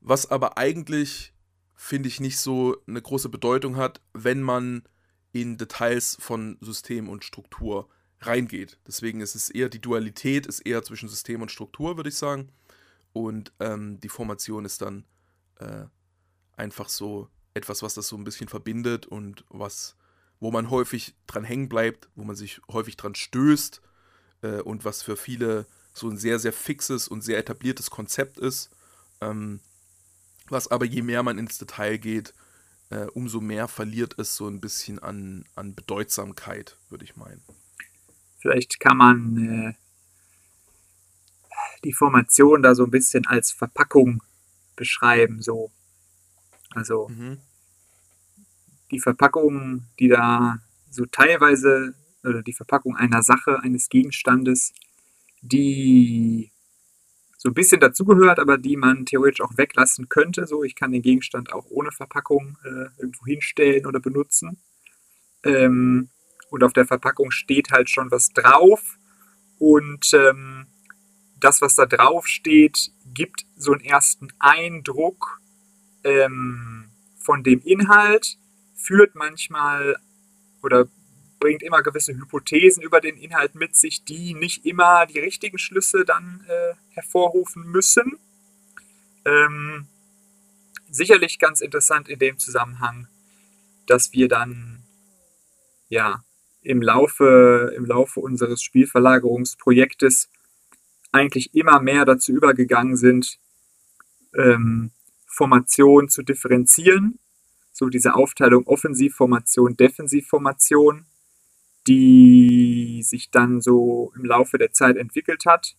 was 0.01 0.29
aber 0.29 0.57
eigentlich, 0.57 1.33
finde 1.75 2.09
ich, 2.09 2.19
nicht 2.19 2.39
so 2.39 2.77
eine 2.87 3.01
große 3.01 3.29
Bedeutung 3.29 3.77
hat, 3.77 4.01
wenn 4.13 4.41
man 4.41 4.83
in 5.31 5.57
Details 5.57 6.17
von 6.19 6.57
System 6.61 7.09
und 7.09 7.23
Struktur 7.23 7.89
reingeht. 8.21 8.79
Deswegen 8.87 9.21
ist 9.21 9.35
es 9.35 9.49
eher 9.49 9.69
die 9.69 9.81
Dualität, 9.81 10.45
ist 10.45 10.61
eher 10.61 10.83
zwischen 10.83 11.09
System 11.09 11.41
und 11.41 11.51
Struktur, 11.51 11.97
würde 11.97 12.09
ich 12.09 12.17
sagen. 12.17 12.49
Und 13.15 13.53
ähm, 13.61 13.97
die 14.01 14.09
Formation 14.09 14.65
ist 14.65 14.81
dann 14.81 15.05
äh, 15.61 15.85
einfach 16.57 16.89
so 16.89 17.29
etwas, 17.53 17.81
was 17.81 17.93
das 17.93 18.09
so 18.09 18.17
ein 18.17 18.25
bisschen 18.25 18.49
verbindet 18.49 19.05
und 19.05 19.45
was, 19.47 19.95
wo 20.41 20.51
man 20.51 20.69
häufig 20.69 21.15
dran 21.25 21.45
hängen 21.45 21.69
bleibt, 21.69 22.09
wo 22.15 22.25
man 22.25 22.35
sich 22.35 22.59
häufig 22.69 22.97
dran 22.97 23.15
stößt 23.15 23.81
äh, 24.41 24.59
und 24.59 24.83
was 24.83 25.01
für 25.01 25.15
viele 25.15 25.65
so 25.93 26.09
ein 26.09 26.17
sehr, 26.17 26.39
sehr 26.39 26.51
fixes 26.51 27.07
und 27.07 27.21
sehr 27.21 27.37
etabliertes 27.37 27.89
Konzept 27.89 28.37
ist. 28.37 28.69
Ähm, 29.21 29.61
was 30.49 30.67
aber 30.67 30.83
je 30.83 31.01
mehr 31.01 31.23
man 31.23 31.37
ins 31.37 31.57
Detail 31.57 31.97
geht, 31.97 32.33
äh, 32.89 33.05
umso 33.13 33.39
mehr 33.39 33.69
verliert 33.69 34.19
es 34.19 34.35
so 34.35 34.45
ein 34.49 34.59
bisschen 34.59 34.99
an, 34.99 35.45
an 35.55 35.73
Bedeutsamkeit, 35.73 36.77
würde 36.89 37.05
ich 37.05 37.15
meinen. 37.15 37.41
Vielleicht 38.39 38.77
kann 38.81 38.97
man 38.97 39.37
äh, 39.69 39.84
die 41.83 41.93
Formation 41.93 42.63
da 42.63 42.75
so 42.75 42.83
ein 42.83 42.91
bisschen 42.91 43.25
als 43.25 43.51
Verpackung 43.51 44.23
beschreiben, 44.75 45.41
so. 45.41 45.71
Also 46.71 47.07
mhm. 47.09 47.37
die 48.91 48.99
Verpackung, 48.99 49.83
die 49.99 50.09
da 50.09 50.59
so 50.89 51.05
teilweise, 51.05 51.93
oder 52.23 52.41
die 52.41 52.53
Verpackung 52.53 52.95
einer 52.95 53.21
Sache, 53.21 53.59
eines 53.61 53.89
Gegenstandes, 53.89 54.73
die 55.41 56.51
so 57.37 57.49
ein 57.49 57.53
bisschen 57.53 57.79
dazugehört, 57.79 58.39
aber 58.39 58.57
die 58.57 58.75
man 58.75 59.05
theoretisch 59.05 59.41
auch 59.41 59.55
weglassen 59.55 60.09
könnte. 60.09 60.47
So, 60.47 60.63
ich 60.63 60.73
kann 60.73 60.91
den 60.91 61.03
Gegenstand 61.03 61.53
auch 61.53 61.65
ohne 61.69 61.91
Verpackung 61.91 62.57
äh, 62.63 62.87
irgendwo 62.97 63.25
hinstellen 63.25 63.85
oder 63.85 63.99
benutzen. 63.99 64.57
Ähm, 65.43 66.09
und 66.49 66.63
auf 66.63 66.73
der 66.73 66.87
Verpackung 66.87 67.31
steht 67.31 67.69
halt 67.69 67.89
schon 67.89 68.09
was 68.09 68.29
drauf. 68.29 68.97
Und 69.59 70.11
ähm, 70.13 70.54
das, 71.39 71.61
was 71.61 71.75
da 71.75 71.85
drauf 71.85 72.27
steht, 72.27 72.91
gibt 73.13 73.45
so 73.55 73.73
einen 73.73 73.81
ersten 73.81 74.29
Eindruck 74.39 75.41
ähm, 76.03 76.89
von 77.17 77.43
dem 77.43 77.61
Inhalt, 77.61 78.37
führt 78.75 79.15
manchmal 79.15 79.97
oder 80.61 80.87
bringt 81.39 81.63
immer 81.63 81.83
gewisse 81.83 82.13
Hypothesen 82.13 82.81
über 82.81 83.01
den 83.01 83.17
Inhalt 83.17 83.55
mit 83.55 83.75
sich, 83.75 84.05
die 84.05 84.33
nicht 84.33 84.65
immer 84.65 85.05
die 85.05 85.19
richtigen 85.19 85.57
Schlüsse 85.57 86.05
dann 86.05 86.43
äh, 86.47 86.73
hervorrufen 86.89 87.63
müssen. 87.63 88.17
Ähm, 89.25 89.87
sicherlich 90.89 91.39
ganz 91.39 91.61
interessant 91.61 92.07
in 92.07 92.19
dem 92.19 92.39
Zusammenhang, 92.39 93.07
dass 93.85 94.13
wir 94.13 94.27
dann 94.27 94.83
ja 95.89 96.23
im 96.61 96.81
Laufe, 96.81 97.73
im 97.75 97.85
Laufe 97.85 98.19
unseres 98.19 98.63
Spielverlagerungsprojektes 98.63 100.29
eigentlich 101.15 101.53
immer 101.55 101.81
mehr 101.81 102.05
dazu 102.05 102.31
übergegangen 102.31 102.95
sind, 102.95 103.39
ähm, 104.35 104.91
Formation 105.25 106.09
zu 106.09 106.23
differenzieren. 106.23 107.19
So 107.71 107.89
diese 107.89 108.15
Aufteilung 108.15 108.67
Offensivformation, 108.67 109.75
Defensivformation 109.75 111.05
die 111.87 113.03
sich 113.03 113.29
dann 113.29 113.61
so 113.61 114.11
im 114.15 114.25
Laufe 114.25 114.57
der 114.57 114.71
Zeit 114.71 114.97
entwickelt 114.97 115.45
hat. 115.45 115.75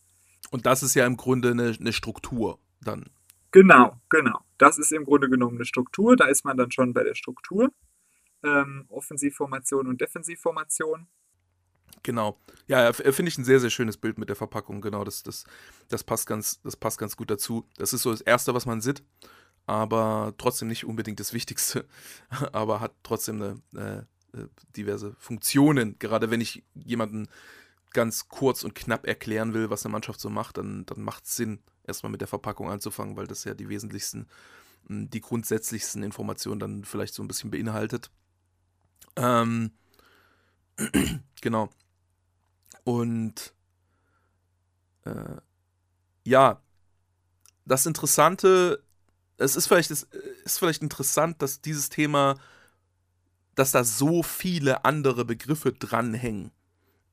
Und 0.50 0.66
das 0.66 0.82
ist 0.82 0.94
ja 0.94 1.06
im 1.06 1.16
Grunde 1.16 1.50
eine, 1.50 1.74
eine 1.78 1.92
Struktur 1.92 2.58
dann. 2.80 3.10
Genau, 3.50 4.00
genau. 4.10 4.40
Das 4.58 4.78
ist 4.78 4.92
im 4.92 5.04
Grunde 5.04 5.28
genommen 5.28 5.56
eine 5.56 5.64
Struktur. 5.64 6.16
Da 6.16 6.26
ist 6.26 6.44
man 6.44 6.56
dann 6.56 6.70
schon 6.70 6.92
bei 6.92 7.02
der 7.02 7.14
Struktur. 7.14 7.72
Ähm, 8.42 8.84
Offensivformation 8.88 9.86
und 9.86 10.00
Defensivformation. 10.00 11.08
Genau. 12.06 12.38
Ja, 12.68 12.92
finde 12.92 13.28
ich 13.28 13.36
ein 13.36 13.44
sehr, 13.44 13.58
sehr 13.58 13.68
schönes 13.68 13.96
Bild 13.96 14.16
mit 14.16 14.28
der 14.28 14.36
Verpackung. 14.36 14.80
Genau, 14.80 15.02
das, 15.02 15.24
das, 15.24 15.42
das, 15.88 16.04
passt 16.04 16.28
ganz, 16.28 16.62
das 16.62 16.76
passt 16.76 16.98
ganz 16.98 17.16
gut 17.16 17.32
dazu. 17.32 17.68
Das 17.78 17.92
ist 17.92 18.02
so 18.02 18.12
das 18.12 18.20
Erste, 18.20 18.54
was 18.54 18.64
man 18.64 18.80
sieht, 18.80 19.02
aber 19.66 20.32
trotzdem 20.38 20.68
nicht 20.68 20.84
unbedingt 20.84 21.18
das 21.18 21.32
Wichtigste. 21.32 21.84
aber 22.52 22.78
hat 22.78 22.92
trotzdem 23.02 23.42
eine, 23.42 24.06
äh, 24.32 24.38
äh, 24.38 24.46
diverse 24.76 25.16
Funktionen. 25.18 25.98
Gerade 25.98 26.30
wenn 26.30 26.40
ich 26.40 26.62
jemanden 26.74 27.26
ganz 27.90 28.28
kurz 28.28 28.62
und 28.62 28.76
knapp 28.76 29.04
erklären 29.04 29.52
will, 29.52 29.68
was 29.68 29.84
eine 29.84 29.90
Mannschaft 29.90 30.20
so 30.20 30.30
macht, 30.30 30.58
dann, 30.58 30.86
dann 30.86 31.02
macht 31.02 31.24
es 31.24 31.34
Sinn, 31.34 31.58
erstmal 31.82 32.12
mit 32.12 32.20
der 32.20 32.28
Verpackung 32.28 32.70
anzufangen, 32.70 33.16
weil 33.16 33.26
das 33.26 33.42
ja 33.42 33.54
die 33.54 33.68
wesentlichsten, 33.68 34.28
hm, 34.86 35.10
die 35.10 35.20
grundsätzlichsten 35.20 36.04
Informationen 36.04 36.60
dann 36.60 36.84
vielleicht 36.84 37.14
so 37.14 37.24
ein 37.24 37.28
bisschen 37.28 37.50
beinhaltet. 37.50 38.12
Ähm, 39.16 39.72
genau. 41.40 41.68
Und 42.86 43.52
äh, 45.04 45.36
ja, 46.24 46.62
das 47.64 47.84
Interessante, 47.84 48.82
es 49.38 49.56
ist 49.56 49.66
vielleicht, 49.66 49.90
es 49.90 50.04
ist 50.44 50.58
vielleicht 50.58 50.82
interessant, 50.82 51.42
dass 51.42 51.60
dieses 51.60 51.88
Thema 51.88 52.36
dass 53.56 53.72
da 53.72 53.82
so 53.82 54.22
viele 54.22 54.84
andere 54.84 55.24
Begriffe 55.24 55.72
dranhängen. 55.72 56.52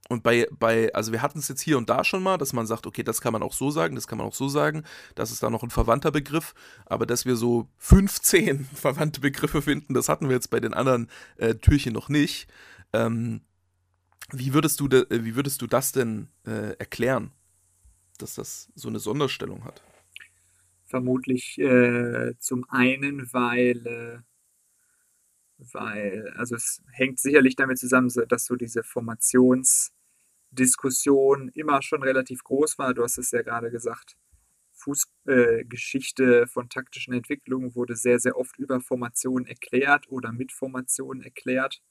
Und 0.09 0.21
bei, 0.21 0.45
bei, 0.51 0.93
also 0.93 1.13
wir 1.13 1.21
hatten 1.21 1.39
es 1.39 1.47
jetzt 1.47 1.61
hier 1.61 1.77
und 1.77 1.89
da 1.89 2.03
schon 2.03 2.21
mal, 2.21 2.37
dass 2.37 2.51
man 2.51 2.67
sagt, 2.67 2.85
okay, 2.85 3.03
das 3.03 3.21
kann 3.21 3.31
man 3.31 3.41
auch 3.41 3.53
so 3.53 3.71
sagen, 3.71 3.95
das 3.95 4.05
kann 4.05 4.17
man 4.17 4.27
auch 4.27 4.33
so 4.33 4.49
sagen, 4.49 4.83
das 5.15 5.31
ist 5.31 5.41
da 5.41 5.49
noch 5.49 5.63
ein 5.63 5.69
verwandter 5.69 6.11
Begriff, 6.11 6.53
aber 6.85 7.05
dass 7.05 7.25
wir 7.25 7.37
so 7.37 7.69
15 7.77 8.65
verwandte 8.75 9.21
Begriffe 9.21 9.61
finden, 9.61 9.93
das 9.93 10.09
hatten 10.09 10.27
wir 10.27 10.35
jetzt 10.35 10.49
bei 10.49 10.59
den 10.59 10.73
anderen 10.73 11.09
äh, 11.37 11.55
Türchen 11.55 11.93
noch 11.93 12.09
nicht. 12.09 12.47
Ähm, 12.91 13.41
wie, 14.31 14.53
würdest 14.53 14.79
du 14.79 14.87
de, 14.87 15.05
wie 15.09 15.35
würdest 15.35 15.61
du 15.61 15.67
das 15.67 15.91
denn 15.91 16.29
äh, 16.45 16.75
erklären, 16.77 17.31
dass 18.17 18.35
das 18.35 18.71
so 18.75 18.87
eine 18.87 18.99
Sonderstellung 18.99 19.63
hat? 19.63 19.83
Vermutlich 20.85 21.57
äh, 21.59 22.33
zum 22.39 22.65
einen, 22.69 23.33
weil 23.33 23.87
äh, 23.87 24.19
weil, 25.71 26.33
also 26.35 26.55
es 26.55 26.81
hängt 26.91 27.19
sicherlich 27.19 27.55
damit 27.55 27.77
zusammen, 27.77 28.11
dass 28.27 28.45
so 28.45 28.55
diese 28.55 28.83
Formationsdiskussion 28.83 31.49
immer 31.49 31.81
schon 31.81 32.03
relativ 32.03 32.43
groß 32.43 32.77
war. 32.77 32.93
Du 32.93 33.03
hast 33.03 33.17
es 33.17 33.31
ja 33.31 33.41
gerade 33.41 33.71
gesagt. 33.71 34.17
Fußgeschichte 34.73 36.41
äh, 36.41 36.47
von 36.47 36.67
taktischen 36.69 37.13
Entwicklungen 37.13 37.73
wurde 37.75 37.95
sehr, 37.95 38.19
sehr 38.19 38.35
oft 38.37 38.57
über 38.57 38.81
Formationen 38.81 39.45
erklärt 39.45 40.09
oder 40.09 40.33
mit 40.33 40.51
Formationen 40.51 41.21
erklärt. 41.21 41.81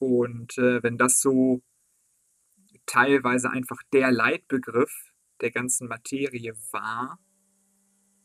Und 0.00 0.58
äh, 0.58 0.82
wenn 0.82 0.98
das 0.98 1.20
so 1.20 1.62
teilweise 2.86 3.50
einfach 3.50 3.80
der 3.92 4.10
Leitbegriff 4.10 5.12
der 5.40 5.52
ganzen 5.52 5.86
Materie 5.86 6.54
war, 6.72 7.20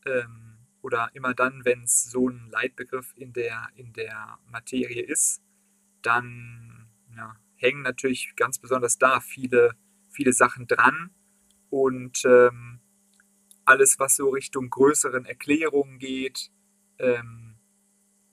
ähm, 0.08 0.58
oder 0.82 1.10
immer 1.14 1.34
dann, 1.34 1.66
wenn 1.66 1.84
es 1.84 2.10
so 2.12 2.30
ein 2.30 2.50
Leitbegriff 2.52 3.14
in 3.16 3.34
der, 3.34 3.70
in 3.76 3.92
der 3.94 4.38
Materie 4.48 5.04
ist, 5.04 5.42
dann 6.02 6.88
ja, 7.16 7.36
hängen 7.56 7.82
natürlich 7.82 8.36
ganz 8.36 8.60
besonders 8.60 8.98
da 8.98 9.20
viele, 9.20 9.74
viele 10.10 10.32
Sachen 10.32 10.68
dran 10.68 11.10
und 11.72 12.24
ähm, 12.26 12.80
alles, 13.66 13.98
was 13.98 14.16
so 14.16 14.30
Richtung 14.30 14.70
größeren 14.70 15.26
Erklärungen 15.26 15.98
geht, 15.98 16.52
ähm, 17.00 17.56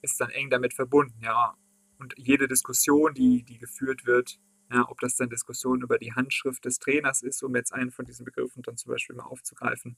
ist 0.01 0.21
dann 0.21 0.29
eng 0.29 0.49
damit 0.51 0.73
verbunden, 0.73 1.19
ja. 1.23 1.55
Und 2.03 2.15
jede 2.17 2.49
Diskussion, 2.49 3.13
die, 3.13 3.43
die 3.43 3.57
geführt 3.57 4.05
wird, 4.05 4.37
Ja, 4.69 4.89
ob 4.89 4.99
das 4.99 5.15
dann 5.15 5.29
Diskussion 5.29 5.81
über 5.81 5.97
die 5.97 6.13
Handschrift 6.13 6.65
des 6.65 6.79
Trainers 6.79 7.21
ist, 7.21 7.41
um 7.43 7.55
jetzt 7.55 7.73
einen 7.73 7.91
von 7.91 8.03
diesen 8.03 8.25
Begriffen 8.25 8.61
dann 8.61 8.75
zum 8.75 8.91
Beispiel 8.91 9.15
mal 9.15 9.23
aufzugreifen. 9.23 9.95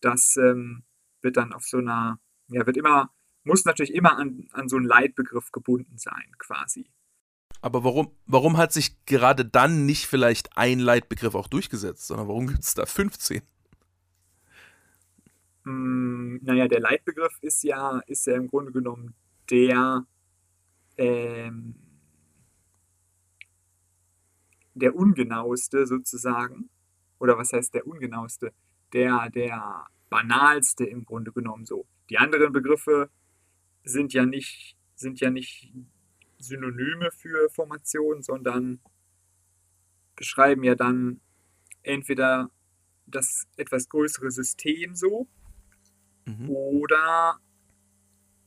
Das 0.00 0.36
ähm, 0.36 0.84
wird 1.20 1.36
dann 1.36 1.52
auf 1.52 1.64
so 1.64 1.78
einer, 1.78 2.20
ja, 2.46 2.64
wird 2.64 2.76
immer, 2.76 3.10
muss 3.42 3.64
natürlich 3.64 3.92
immer 3.92 4.16
an, 4.18 4.46
an 4.52 4.68
so 4.68 4.76
einen 4.76 4.86
Leitbegriff 4.86 5.50
gebunden 5.50 5.98
sein, 5.98 6.30
quasi. 6.38 6.92
Aber 7.60 7.82
warum, 7.82 8.12
warum 8.26 8.56
hat 8.56 8.72
sich 8.72 9.04
gerade 9.04 9.44
dann 9.44 9.84
nicht 9.84 10.06
vielleicht 10.06 10.56
ein 10.56 10.78
Leitbegriff 10.78 11.34
auch 11.34 11.48
durchgesetzt, 11.48 12.06
sondern 12.06 12.28
warum 12.28 12.46
gibt 12.46 12.62
es 12.62 12.74
da 12.74 12.86
15? 12.86 13.42
Hm, 15.64 16.38
naja, 16.42 16.68
der 16.68 16.80
Leitbegriff 16.80 17.36
ist 17.40 17.64
ja, 17.64 18.00
ist 18.06 18.26
ja 18.26 18.36
im 18.36 18.46
Grunde 18.46 18.70
genommen 18.70 19.14
der, 19.50 20.06
ähm, 20.96 21.74
der 24.74 24.94
ungenaueste 24.94 25.86
sozusagen. 25.86 26.70
Oder 27.18 27.38
was 27.38 27.52
heißt 27.52 27.74
der 27.74 27.86
ungenaueste? 27.86 28.52
Der, 28.92 29.30
der 29.30 29.86
banalste 30.10 30.84
im 30.84 31.04
Grunde 31.04 31.32
genommen 31.32 31.64
so. 31.64 31.86
Die 32.10 32.18
anderen 32.18 32.52
Begriffe 32.52 33.10
sind 33.84 34.12
ja 34.12 34.26
nicht, 34.26 34.76
sind 34.94 35.20
ja 35.20 35.30
nicht 35.30 35.72
Synonyme 36.38 37.10
für 37.12 37.48
Formation, 37.50 38.22
sondern 38.22 38.80
beschreiben 40.16 40.64
ja 40.64 40.74
dann 40.74 41.20
entweder 41.82 42.50
das 43.06 43.46
etwas 43.56 43.88
größere 43.88 44.30
System 44.30 44.94
so 44.94 45.28
mhm. 46.26 46.50
oder 46.50 47.38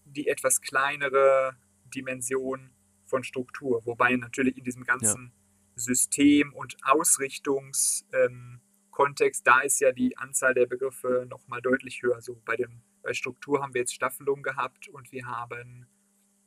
die 0.05 0.27
etwas 0.27 0.61
kleinere 0.61 1.55
Dimension 1.93 2.71
von 3.05 3.23
Struktur. 3.23 3.85
Wobei 3.85 4.15
natürlich 4.15 4.57
in 4.57 4.63
diesem 4.63 4.83
ganzen 4.83 5.25
ja. 5.25 5.31
System- 5.75 6.53
und 6.53 6.77
Ausrichtungskontext, 6.83 9.41
ähm, 9.41 9.43
da 9.43 9.59
ist 9.61 9.79
ja 9.79 9.91
die 9.91 10.17
Anzahl 10.17 10.53
der 10.53 10.65
Begriffe 10.65 11.25
nochmal 11.29 11.61
deutlich 11.61 12.01
höher. 12.01 12.21
So 12.21 12.41
bei, 12.45 12.55
dem, 12.55 12.81
bei 13.03 13.13
Struktur 13.13 13.61
haben 13.61 13.73
wir 13.73 13.81
jetzt 13.81 13.93
Staffelung 13.93 14.41
gehabt 14.41 14.87
und 14.87 15.11
wir 15.11 15.25
haben 15.25 15.87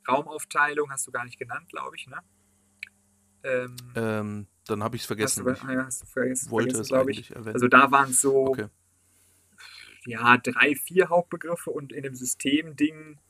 Raumaufteilung 0.08 0.90
hast 0.90 1.06
du 1.06 1.12
gar 1.12 1.24
nicht 1.24 1.38
genannt, 1.38 1.68
glaube 1.68 1.96
ich, 1.96 2.06
ne? 2.06 2.18
Ähm, 3.44 3.76
ähm, 3.94 4.46
dann 4.66 4.82
habe 4.82 4.96
ich 4.96 5.02
es 5.02 5.06
vergessen. 5.06 5.46
Hast 5.46 5.62
du, 5.62 5.68
ja, 5.68 5.84
hast 5.84 6.02
du 6.02 6.06
vergessen, 6.06 6.50
Wollte 6.50 6.70
vergessen, 6.70 6.88
glaube 6.88 7.10
ich. 7.12 7.30
Erwähnen. 7.30 7.54
Also 7.54 7.68
da 7.68 7.90
waren 7.90 8.10
es 8.10 8.20
so 8.20 8.48
okay. 8.48 8.66
ja, 10.06 10.36
drei, 10.38 10.74
vier 10.74 11.08
Hauptbegriffe 11.08 11.70
und 11.70 11.92
in 11.92 12.02
dem 12.02 12.14
Systemding 12.14 13.20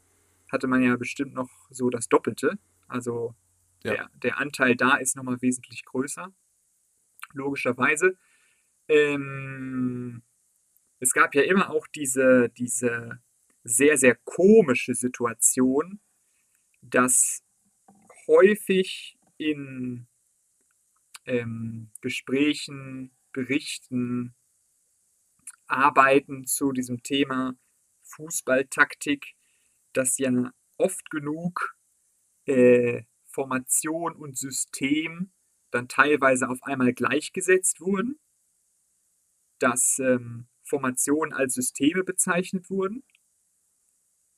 hatte 0.50 0.66
man 0.66 0.82
ja 0.82 0.96
bestimmt 0.96 1.34
noch 1.34 1.50
so 1.70 1.90
das 1.90 2.08
Doppelte. 2.08 2.58
Also 2.86 3.34
ja. 3.82 3.92
der, 3.92 4.10
der 4.14 4.38
Anteil 4.38 4.76
da 4.76 4.96
ist 4.96 5.16
nochmal 5.16 5.40
wesentlich 5.40 5.84
größer. 5.84 6.32
Logischerweise. 7.32 8.16
Ähm, 8.88 10.22
es 11.00 11.12
gab 11.12 11.34
ja 11.34 11.42
immer 11.42 11.70
auch 11.70 11.86
diese, 11.86 12.48
diese 12.56 13.20
sehr, 13.64 13.96
sehr 13.98 14.16
komische 14.24 14.94
Situation, 14.94 16.00
dass 16.80 17.44
häufig 18.26 19.18
in 19.36 20.06
ähm, 21.26 21.90
Gesprächen, 22.00 23.12
Berichten, 23.32 24.34
Arbeiten 25.66 26.46
zu 26.46 26.72
diesem 26.72 27.02
Thema 27.02 27.54
Fußballtaktik, 28.02 29.34
dass 29.92 30.18
ja 30.18 30.30
oft 30.76 31.10
genug 31.10 31.76
äh, 32.46 33.02
Formation 33.26 34.14
und 34.14 34.38
System 34.38 35.32
dann 35.70 35.88
teilweise 35.88 36.48
auf 36.48 36.62
einmal 36.62 36.92
gleichgesetzt 36.92 37.80
wurden, 37.80 38.18
dass 39.58 39.98
ähm, 39.98 40.46
Formationen 40.62 41.32
als 41.32 41.54
Systeme 41.54 42.04
bezeichnet 42.04 42.70
wurden 42.70 43.02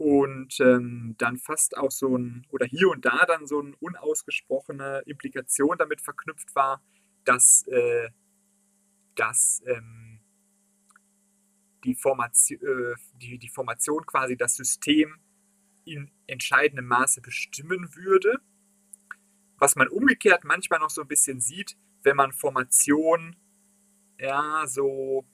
und 0.00 0.58
ähm, 0.60 1.14
dann 1.18 1.36
fast 1.36 1.76
auch 1.76 1.90
so 1.90 2.16
ein, 2.16 2.46
oder 2.50 2.66
hier 2.66 2.88
und 2.88 3.04
da 3.04 3.26
dann 3.26 3.46
so 3.46 3.60
eine 3.60 3.76
unausgesprochene 3.76 5.02
Implikation 5.06 5.76
damit 5.76 6.00
verknüpft 6.00 6.54
war, 6.54 6.82
dass, 7.24 7.66
äh, 7.68 8.08
dass 9.14 9.62
ähm, 9.66 10.20
die, 11.84 11.94
Formation, 11.94 12.60
äh, 12.62 12.94
die, 13.14 13.38
die 13.38 13.50
Formation 13.50 14.06
quasi 14.06 14.36
das 14.36 14.56
System 14.56 15.20
in 15.84 16.10
entscheidendem 16.26 16.86
Maße 16.86 17.20
bestimmen 17.20 17.94
würde. 17.94 18.38
Was 19.58 19.76
man 19.76 19.88
umgekehrt 19.88 20.44
manchmal 20.44 20.80
noch 20.80 20.90
so 20.90 21.02
ein 21.02 21.08
bisschen 21.08 21.40
sieht, 21.40 21.76
wenn 22.02 22.16
man 22.16 22.32
Formation 22.32 23.36
ja 24.18 24.64
so 24.66 25.26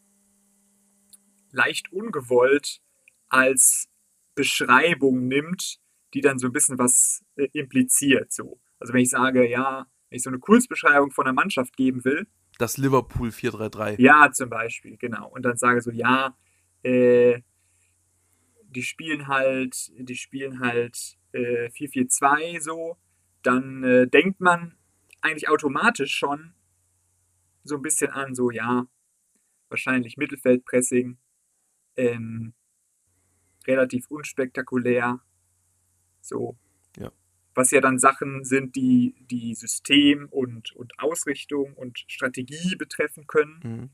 leicht 1.53 1.93
ungewollt 1.93 2.81
als 3.29 3.89
Beschreibung 4.35 5.27
nimmt, 5.27 5.81
die 6.15 6.21
dann 6.21 6.39
so 6.39 6.47
ein 6.47 6.53
bisschen 6.53 6.79
was 6.79 7.25
äh, 7.37 7.49
impliziert. 7.53 8.33
So. 8.33 8.61
Also 8.79 8.93
wenn 8.93 9.03
ich 9.03 9.11
sage, 9.11 9.49
ja, 9.49 9.87
wenn 10.11 10.17
ich 10.17 10.23
so 10.23 10.31
eine 10.31 10.39
Kurzbeschreibung 10.39 11.11
von 11.11 11.27
einer 11.27 11.35
Mannschaft 11.35 11.77
geben 11.77 12.05
will. 12.05 12.27
Das 12.59 12.77
Liverpool 12.77 13.33
433. 13.33 13.99
Ja, 13.99 14.31
zum 14.33 14.51
Beispiel, 14.51 14.97
genau. 14.97 15.29
Und 15.29 15.43
dann 15.43 15.57
sage 15.57 15.81
so, 15.81 15.91
ja, 15.91 16.37
äh, 16.83 17.41
die 18.77 18.83
spielen 18.83 19.27
halt, 19.27 19.91
die 19.97 20.17
spielen 20.17 20.61
halt 20.61 21.17
äh, 21.33 21.71
442 21.71 22.63
so, 22.63 22.99
dann 23.43 23.83
äh, 23.83 24.07
denkt 24.07 24.41
man 24.41 24.77
eigentlich 25.23 25.49
automatisch 25.49 26.15
schon 26.15 26.53
so 27.65 27.77
ein 27.77 27.83
bisschen 27.83 28.11
an, 28.11 28.35
so 28.35 28.51
ja, 28.51 28.87
wahrscheinlich 29.71 30.19
Mittelfeldpressing, 30.19 31.17
ähm, 31.97 32.53
relativ 33.67 34.11
unspektakulär. 34.11 35.21
So. 36.21 36.59
Ja. 36.99 37.11
Was 37.55 37.71
ja 37.71 37.81
dann 37.81 37.99
Sachen 37.99 38.45
sind, 38.45 38.77
die, 38.77 39.15
die 39.31 39.55
System 39.55 40.29
und, 40.31 40.77
und 40.77 40.99
Ausrichtung 40.99 41.73
und 41.73 42.05
Strategie 42.09 42.77
betreffen 42.77 43.27
können, 43.27 43.61
mhm. 43.65 43.91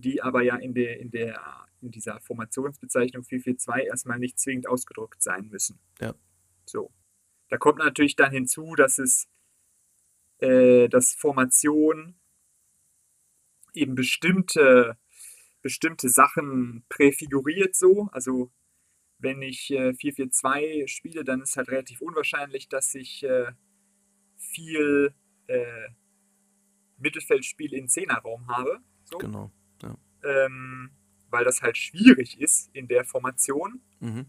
Die 0.00 0.22
aber 0.22 0.42
ja 0.42 0.56
in, 0.56 0.74
der, 0.74 1.00
in, 1.00 1.10
der, 1.10 1.66
in 1.80 1.90
dieser 1.90 2.20
Formationsbezeichnung 2.20 3.24
442 3.24 3.88
erstmal 3.88 4.18
nicht 4.18 4.38
zwingend 4.38 4.68
ausgedrückt 4.68 5.22
sein 5.22 5.48
müssen. 5.48 5.78
Ja. 6.00 6.14
So. 6.64 6.92
Da 7.48 7.56
kommt 7.56 7.78
natürlich 7.78 8.14
dann 8.14 8.30
hinzu, 8.30 8.74
dass 8.74 8.98
es 8.98 9.28
äh, 10.40 10.88
dass 10.88 11.14
Formation 11.14 12.14
eben 13.74 13.94
bestimmte, 13.94 14.96
bestimmte 15.62 16.08
Sachen 16.08 16.84
präfiguriert 16.88 17.74
so. 17.74 18.08
Also 18.12 18.52
wenn 19.18 19.42
ich 19.42 19.70
äh, 19.70 19.90
4-4-2 19.90 20.86
spiele, 20.88 21.24
dann 21.24 21.42
ist 21.42 21.56
halt 21.56 21.70
relativ 21.70 22.00
unwahrscheinlich, 22.00 22.68
dass 22.68 22.94
ich 22.94 23.24
äh, 23.24 23.52
viel 24.36 25.12
äh, 25.48 25.88
Mittelfeldspiel 26.98 27.74
in 27.74 27.88
Zehnerraum 27.88 28.48
habe. 28.48 28.78
So. 29.04 29.18
Genau. 29.18 29.52
Ähm, 30.24 30.90
weil 31.30 31.44
das 31.44 31.62
halt 31.62 31.76
schwierig 31.76 32.40
ist 32.40 32.70
in 32.74 32.88
der 32.88 33.04
Formation. 33.04 33.80
Mhm. 34.00 34.26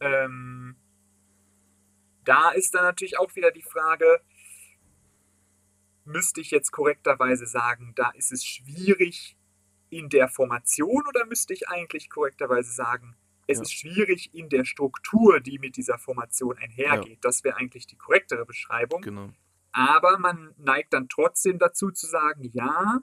Ähm, 0.00 0.76
da 2.24 2.50
ist 2.50 2.74
dann 2.74 2.84
natürlich 2.84 3.18
auch 3.18 3.34
wieder 3.36 3.50
die 3.50 3.62
Frage, 3.62 4.20
müsste 6.04 6.40
ich 6.40 6.50
jetzt 6.50 6.72
korrekterweise 6.72 7.46
sagen, 7.46 7.92
da 7.94 8.10
ist 8.10 8.32
es 8.32 8.44
schwierig 8.44 9.36
in 9.90 10.08
der 10.08 10.28
Formation 10.28 11.06
oder 11.08 11.26
müsste 11.26 11.52
ich 11.52 11.68
eigentlich 11.68 12.10
korrekterweise 12.10 12.72
sagen, 12.72 13.16
es 13.46 13.58
ja. 13.58 13.62
ist 13.62 13.72
schwierig 13.72 14.32
in 14.32 14.48
der 14.48 14.64
Struktur, 14.64 15.40
die 15.40 15.58
mit 15.58 15.76
dieser 15.76 15.98
Formation 15.98 16.56
einhergeht. 16.58 17.14
Ja. 17.14 17.18
Das 17.20 17.42
wäre 17.42 17.56
eigentlich 17.56 17.86
die 17.86 17.96
korrektere 17.96 18.46
Beschreibung. 18.46 19.02
Genau. 19.02 19.30
Aber 19.72 20.18
man 20.18 20.54
neigt 20.56 20.92
dann 20.92 21.08
trotzdem 21.08 21.58
dazu 21.58 21.90
zu 21.90 22.06
sagen, 22.06 22.48
ja, 22.52 23.00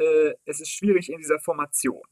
äh, 0.00 0.34
es 0.44 0.60
ist 0.60 0.70
schwierig 0.70 1.10
in 1.10 1.18
dieser 1.18 1.38
Formation. 1.40 2.02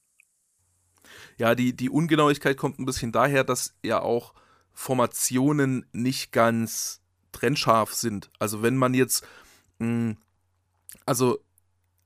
Ja, 1.38 1.54
die, 1.54 1.74
die 1.74 1.90
Ungenauigkeit 1.90 2.56
kommt 2.56 2.78
ein 2.78 2.84
bisschen 2.84 3.12
daher, 3.12 3.44
dass 3.44 3.74
ja 3.82 4.00
auch 4.00 4.34
Formationen 4.72 5.86
nicht 5.92 6.32
ganz 6.32 7.00
trennscharf 7.32 7.94
sind. 7.94 8.30
Also 8.38 8.62
wenn 8.62 8.76
man 8.76 8.94
jetzt, 8.94 9.26
mh, 9.78 9.86
hm, 9.86 10.16
also 11.06 11.38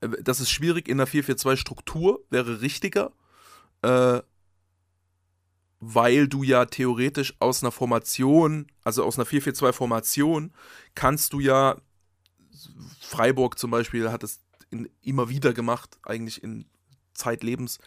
äh, 0.01 0.09
das 0.23 0.39
ist 0.39 0.49
schwierig 0.49 0.87
in 0.87 0.97
der 0.97 1.07
442 1.07 1.59
Struktur, 1.59 2.25
wäre 2.29 2.61
richtiger. 2.61 3.11
Äh, 3.81 4.21
weil 5.85 6.29
du 6.29 6.43
ja 6.43 6.63
theoretisch 6.63 7.33
aus 7.39 7.61
einer 7.61 7.71
Formation, 7.71 8.67
also 8.85 9.03
aus 9.03 9.19
einer 9.19 9.27
4-4-2-Formation, 9.27 10.53
kannst 10.95 11.33
du 11.33 11.41
ja, 11.41 11.75
Freiburg 13.01 13.59
zum 13.59 13.69
Beispiel 13.69 14.09
hat 14.09 14.23
es 14.23 14.39
in, 14.73 14.89
immer 15.01 15.29
wieder 15.29 15.53
gemacht, 15.53 15.97
eigentlich 16.03 16.43
in 16.43 16.65
Zeitlebens, 17.13 17.79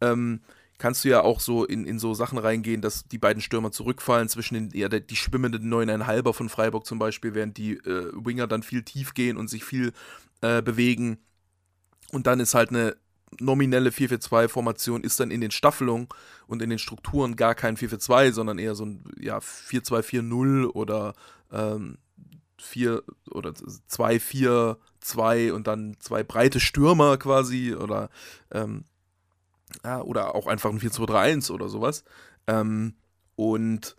ähm, 0.00 0.40
kannst 0.78 1.04
du 1.04 1.08
ja 1.08 1.22
auch 1.22 1.40
so 1.40 1.64
in, 1.64 1.86
in 1.86 1.98
so 1.98 2.12
Sachen 2.12 2.38
reingehen, 2.38 2.82
dass 2.82 3.06
die 3.06 3.18
beiden 3.18 3.40
Stürmer 3.40 3.70
zurückfallen 3.70 4.28
zwischen 4.28 4.54
den, 4.54 4.70
ja, 4.72 4.88
die 4.88 5.16
schwimmenden 5.16 5.68
neuneinhalber 5.68 6.34
von 6.34 6.48
Freiburg 6.48 6.84
zum 6.86 6.98
Beispiel, 6.98 7.34
während 7.34 7.56
die 7.56 7.74
äh, 7.74 8.10
Winger 8.12 8.48
dann 8.48 8.62
viel 8.62 8.82
tief 8.82 9.14
gehen 9.14 9.36
und 9.36 9.48
sich 9.48 9.64
viel 9.64 9.92
äh, 10.40 10.60
bewegen. 10.60 11.18
Und 12.10 12.26
dann 12.26 12.40
ist 12.40 12.54
halt 12.54 12.70
eine 12.70 12.96
nominelle 13.40 13.90
4-4-2-Formation 13.90 15.04
ist 15.04 15.20
dann 15.20 15.30
in 15.30 15.40
den 15.40 15.50
Staffelungen 15.50 16.08
und 16.46 16.62
in 16.62 16.70
den 16.70 16.78
Strukturen 16.78 17.36
gar 17.36 17.54
kein 17.54 17.76
4-4-2, 17.76 18.32
sondern 18.32 18.58
eher 18.58 18.74
so 18.74 18.84
ein 18.84 19.04
ja, 19.18 19.38
4-2-4-0 19.38 20.66
oder 20.66 21.14
ähm, 21.50 21.98
4 22.62 23.02
oder 23.30 23.50
2-4-2 23.50 25.52
und 25.52 25.66
dann 25.66 25.96
zwei 26.00 26.22
breite 26.22 26.60
Stürmer 26.60 27.18
quasi 27.18 27.74
oder 27.74 28.10
ähm, 28.50 28.84
ja, 29.84 30.02
oder 30.02 30.34
auch 30.34 30.46
einfach 30.46 30.70
ein 30.70 30.80
4-2-3-1 30.80 31.50
oder 31.50 31.68
sowas. 31.68 32.04
Ähm, 32.46 32.94
und 33.36 33.96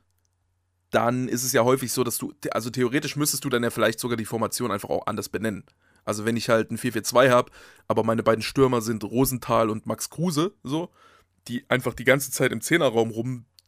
dann 0.92 1.28
ist 1.28 1.44
es 1.44 1.54
ja 1.54 1.64
häufig 1.64 1.92
so, 1.92 2.04
dass 2.04 2.18
du, 2.18 2.34
also 2.52 2.70
theoretisch 2.70 3.16
müsstest 3.16 3.44
du 3.44 3.50
dann 3.50 3.64
ja 3.64 3.72
vielleicht 3.72 4.00
sogar 4.00 4.18
die 4.18 4.26
Formation 4.26 4.72
einfach 4.72 4.90
auch 4.90 5.08
anders 5.08 5.30
benennen. 5.30 5.64
Also 6.06 6.26
wenn 6.26 6.38
ich 6.38 6.50
halt 6.50 6.72
ein 6.72 6.78
4-4-2 6.78 7.30
habe, 7.30 7.52
aber 7.88 8.04
meine 8.04 8.24
beiden 8.24 8.44
Stürmer 8.44 8.82
sind 8.82 9.04
Rosenthal 9.04 9.70
und 9.70 9.88
Max 9.88 10.10
Kruse, 10.10 10.54
so, 10.64 10.90
die 11.48 11.66
einfach 11.70 11.94
die 11.94 12.04
ganze 12.04 12.32
Zeit 12.32 12.52
im 12.52 12.62
Zehnerraum 12.62 13.12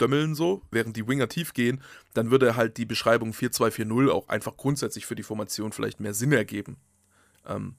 rumdömmeln, 0.02 0.36
so, 0.36 0.62
während 0.72 0.96
die 0.96 1.08
Winger 1.08 1.28
tief 1.28 1.54
gehen, 1.54 1.82
dann 2.14 2.32
würde 2.32 2.56
halt 2.56 2.78
die 2.78 2.86
Beschreibung 2.86 3.32
4-2-4-0 3.32 4.10
auch 4.10 4.30
einfach 4.30 4.58
grundsätzlich 4.58 5.06
für 5.06 5.16
die 5.16 5.24
Formation 5.24 5.72
vielleicht 5.72 6.00
mehr 6.00 6.14
Sinn 6.14 6.32
ergeben. 6.32 6.78
Ähm, 7.46 7.76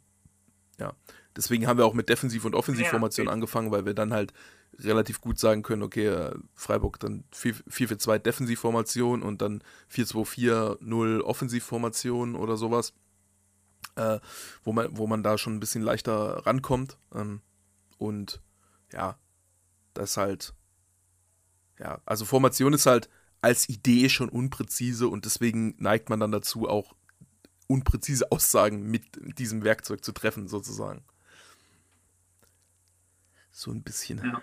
ja, 0.78 0.94
deswegen 1.34 1.66
haben 1.66 1.78
wir 1.78 1.86
auch 1.86 1.94
mit 1.94 2.08
Defensiv- 2.08 2.44
und 2.44 2.54
Offensivformation 2.54 3.26
ja, 3.26 3.32
angefangen, 3.32 3.70
weil 3.70 3.86
wir 3.86 3.94
dann 3.94 4.12
halt 4.12 4.32
relativ 4.78 5.20
gut 5.20 5.38
sagen 5.38 5.62
können, 5.62 5.82
okay, 5.82 6.06
äh, 6.06 6.34
Freiburg 6.54 7.00
dann 7.00 7.24
4-4-2 7.34 8.18
Defensivformation 8.18 9.22
und 9.22 9.40
dann 9.40 9.62
4-2-4-0 9.90 11.20
Offensivformation 11.22 12.36
oder 12.36 12.56
sowas 12.56 12.92
äh, 13.96 14.20
wo, 14.62 14.72
man, 14.72 14.96
wo 14.96 15.06
man 15.06 15.22
da 15.22 15.38
schon 15.38 15.56
ein 15.56 15.60
bisschen 15.60 15.82
leichter 15.82 16.46
rankommt. 16.46 16.98
Ähm, 17.14 17.40
und 17.98 18.42
ja, 18.92 19.16
das 19.94 20.10
ist 20.10 20.16
halt, 20.18 20.54
ja, 21.78 22.00
also 22.04 22.24
Formation 22.24 22.72
ist 22.72 22.86
halt 22.86 23.08
als 23.40 23.68
Idee 23.68 24.08
schon 24.08 24.28
unpräzise 24.28 25.08
und 25.08 25.24
deswegen 25.24 25.74
neigt 25.78 26.08
man 26.08 26.20
dann 26.20 26.32
dazu, 26.32 26.68
auch 26.68 26.94
unpräzise 27.68 28.30
Aussagen 28.32 28.90
mit 28.90 29.04
diesem 29.38 29.64
Werkzeug 29.64 30.04
zu 30.04 30.12
treffen, 30.12 30.48
sozusagen. 30.48 31.04
So 33.50 33.70
ein 33.70 33.82
bisschen. 33.82 34.18
Ja. 34.18 34.42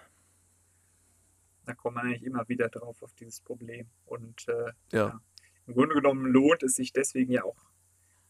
Da 1.65 1.73
kommt 1.73 1.95
man 1.95 2.07
eigentlich 2.07 2.23
immer 2.23 2.47
wieder 2.49 2.69
drauf 2.69 3.01
auf 3.03 3.13
dieses 3.13 3.39
Problem. 3.39 3.87
Und 4.05 4.47
äh, 4.47 4.71
ja. 4.91 5.07
ja. 5.07 5.21
im 5.67 5.75
Grunde 5.75 5.95
genommen 5.95 6.25
lohnt 6.25 6.63
es 6.63 6.75
sich 6.75 6.91
deswegen 6.91 7.31
ja 7.31 7.43
auch 7.43 7.63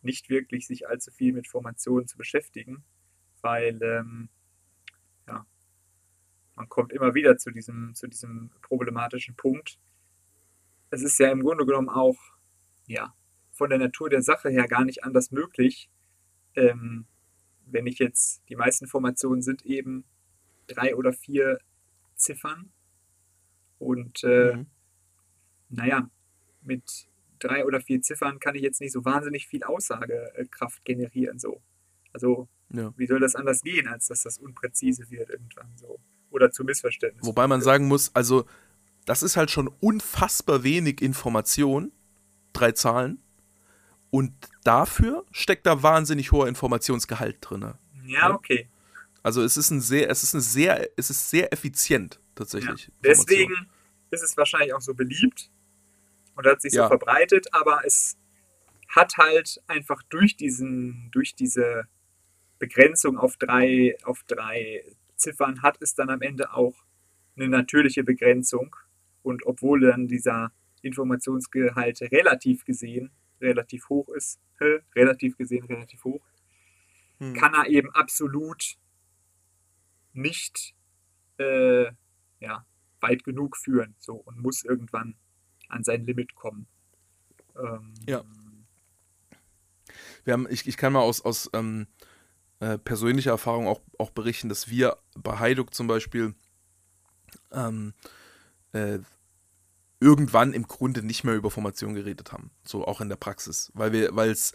nicht 0.02 0.30
wirklich 0.30 0.68
sich 0.68 0.88
allzu 0.88 1.12
viel 1.12 1.34
mit 1.34 1.48
Formationen 1.48 2.08
zu 2.08 2.18
beschäftigen, 2.18 2.84
weil 3.42 3.82
ähm, 3.82 4.30
man 6.56 6.70
kommt 6.70 6.92
immer 6.92 7.14
wieder 7.14 7.38
zu 7.38 7.52
diesem, 7.52 7.94
zu 7.96 8.08
diesem 8.08 8.52
problematischen 8.62 9.36
Punkt. 9.36 9.80
Es 10.90 11.02
ist 11.02 11.18
ja 11.20 11.32
im 11.32 11.42
Grunde 11.42 11.66
genommen 11.66 11.90
auch 11.90 12.18
ja, 12.86 13.14
von 13.52 13.70
der 13.70 13.80
Natur 13.80 14.10
der 14.10 14.22
Sache 14.22 14.50
her 14.50 14.68
gar 14.68 14.84
nicht 14.84 15.04
anders 15.04 15.32
möglich, 15.32 15.90
ähm, 16.56 17.06
wenn 17.66 17.88
ich 17.88 18.00
jetzt, 18.00 18.44
die 18.50 18.56
meisten 18.56 18.88
Formationen 18.88 19.42
sind 19.42 19.66
eben 19.66 20.04
drei 20.68 20.96
oder 20.96 21.14
vier 21.14 21.60
Ziffern 22.16 22.72
und 23.80 24.24
äh, 24.24 24.56
mhm. 24.56 24.68
naja, 25.70 26.10
mit 26.62 27.08
drei 27.40 27.66
oder 27.66 27.82
vier 27.82 28.02
Ziffern 28.02 28.40
kann 28.40 28.56
ich 28.56 28.62
jetzt 28.62 28.82
nicht 28.82 28.94
so 28.94 29.04
wahnsinnig 29.06 29.48
viel 29.48 29.64
Aussagekraft 29.64 30.86
generieren. 30.86 31.40
So. 31.40 31.62
Also 32.14 32.48
ja. 32.70 32.94
wie 32.98 33.08
soll 33.08 33.20
das 33.20 33.36
anders 33.36 33.62
gehen, 33.62 33.88
als 33.88 34.08
dass 34.08 34.24
das 34.24 34.38
unpräzise 34.38 35.10
wird 35.10 35.30
irgendwann 35.30 35.76
so. 35.76 36.00
Oder 36.34 36.52
zu 36.52 36.64
Missverständnissen. 36.64 37.26
Wobei 37.26 37.48
man 37.48 37.62
sagen 37.62 37.88
muss, 37.88 38.14
also 38.14 38.46
das 39.06 39.24
ist 39.24 39.38
halt 39.38 39.52
schon 39.52 39.68
unfassbar 39.80 40.64
wenig 40.64 41.02
Information, 41.02 41.92
drei 42.52 42.72
Zahlen. 42.72 43.20
Und 44.10 44.34
dafür 44.64 45.26
steckt 45.32 45.66
da 45.66 45.82
wahnsinnig 45.82 46.32
hoher 46.32 46.48
Informationsgehalt 46.48 47.38
drin. 47.40 47.74
Ja, 48.06 48.34
okay. 48.34 48.68
Also 49.24 49.42
es 49.42 49.58
ist 49.58 49.72
ein 49.72 49.80
sehr, 49.80 50.10
es 50.10 50.24
ist 50.24 50.34
ein 50.34 50.42
sehr, 50.42 50.90
es 50.98 51.10
ist 51.10 51.30
sehr 51.30 51.54
effizient 51.54 52.20
tatsächlich. 52.36 52.88
Ja. 52.88 52.94
Deswegen 53.04 53.70
ist 54.12 54.22
es 54.22 54.36
wahrscheinlich 54.36 54.74
auch 54.74 54.82
so 54.82 54.94
beliebt, 54.94 55.50
und 56.36 56.46
hat 56.46 56.62
sich 56.62 56.74
ja. 56.74 56.84
so 56.84 56.90
verbreitet, 56.90 57.48
aber 57.52 57.82
es 57.86 58.18
hat 58.90 59.18
halt 59.18 59.62
einfach 59.68 60.02
durch 60.10 60.36
diesen, 60.36 61.10
durch 61.12 61.36
diese 61.36 61.88
Begrenzung 62.60 63.18
auf 63.18 63.38
drei, 63.38 63.96
auf 64.04 64.24
drei 64.28 64.84
Ziffern 65.24 65.62
hat 65.62 65.78
es 65.82 65.96
dann 65.96 66.10
am 66.10 66.22
Ende 66.22 66.54
auch 66.54 66.76
eine 67.36 67.48
natürliche 67.48 68.04
Begrenzung. 68.04 68.76
Und 69.24 69.46
obwohl 69.46 69.82
dann 69.82 70.08
dieser 70.08 70.52
Informationsgehalt 70.82 72.02
relativ 72.02 72.66
gesehen 72.66 73.12
relativ 73.44 73.90
hoch 73.90 74.10
ist, 74.10 74.40
relativ 74.96 75.38
gesehen 75.38 75.66
relativ 75.66 76.04
hoch, 76.04 76.22
hm. 77.20 77.34
kann 77.34 77.54
er 77.54 77.68
eben 77.68 77.90
absolut 77.92 78.78
nicht 80.14 80.74
äh, 81.38 81.92
ja, 82.40 82.66
weit 83.02 83.24
genug 83.24 83.58
führen 83.58 83.96
so, 84.00 84.16
und 84.16 84.42
muss 84.42 84.64
irgendwann 84.64 85.16
an 85.68 85.84
sein 85.84 86.06
Limit 86.06 86.36
kommen. 86.36 86.68
Ähm, 87.58 87.94
ja. 88.08 88.24
Wir 90.24 90.34
haben, 90.34 90.48
ich, 90.50 90.68
ich 90.68 90.78
kann 90.78 90.94
mal 90.94 91.02
aus, 91.02 91.22
aus 91.22 91.50
ähm, 91.54 91.88
äh, 92.64 92.78
persönlicher 92.78 93.32
Erfahrung 93.32 93.68
auch, 93.68 93.82
auch 93.98 94.12
berichten, 94.12 94.50
dass 94.50 94.70
wir 94.70 94.98
bei 95.18 95.40
Heiduk 95.40 95.74
zum 95.74 95.88
Beispiel 95.88 96.34
ähm, 97.52 97.94
äh, 98.72 99.00
irgendwann 100.00 100.54
im 100.54 100.68
Grunde 100.68 101.04
nicht 101.04 101.24
mehr 101.24 101.36
über 101.36 101.52
Formation 101.52 101.94
geredet 101.94 102.32
haben. 102.32 102.52
So 102.64 102.86
auch 102.86 103.02
in 103.02 103.10
der 103.10 103.16
Praxis. 103.16 103.72
Weil 103.74 103.92
wir, 103.92 104.16
weil 104.16 104.32
es 104.32 104.54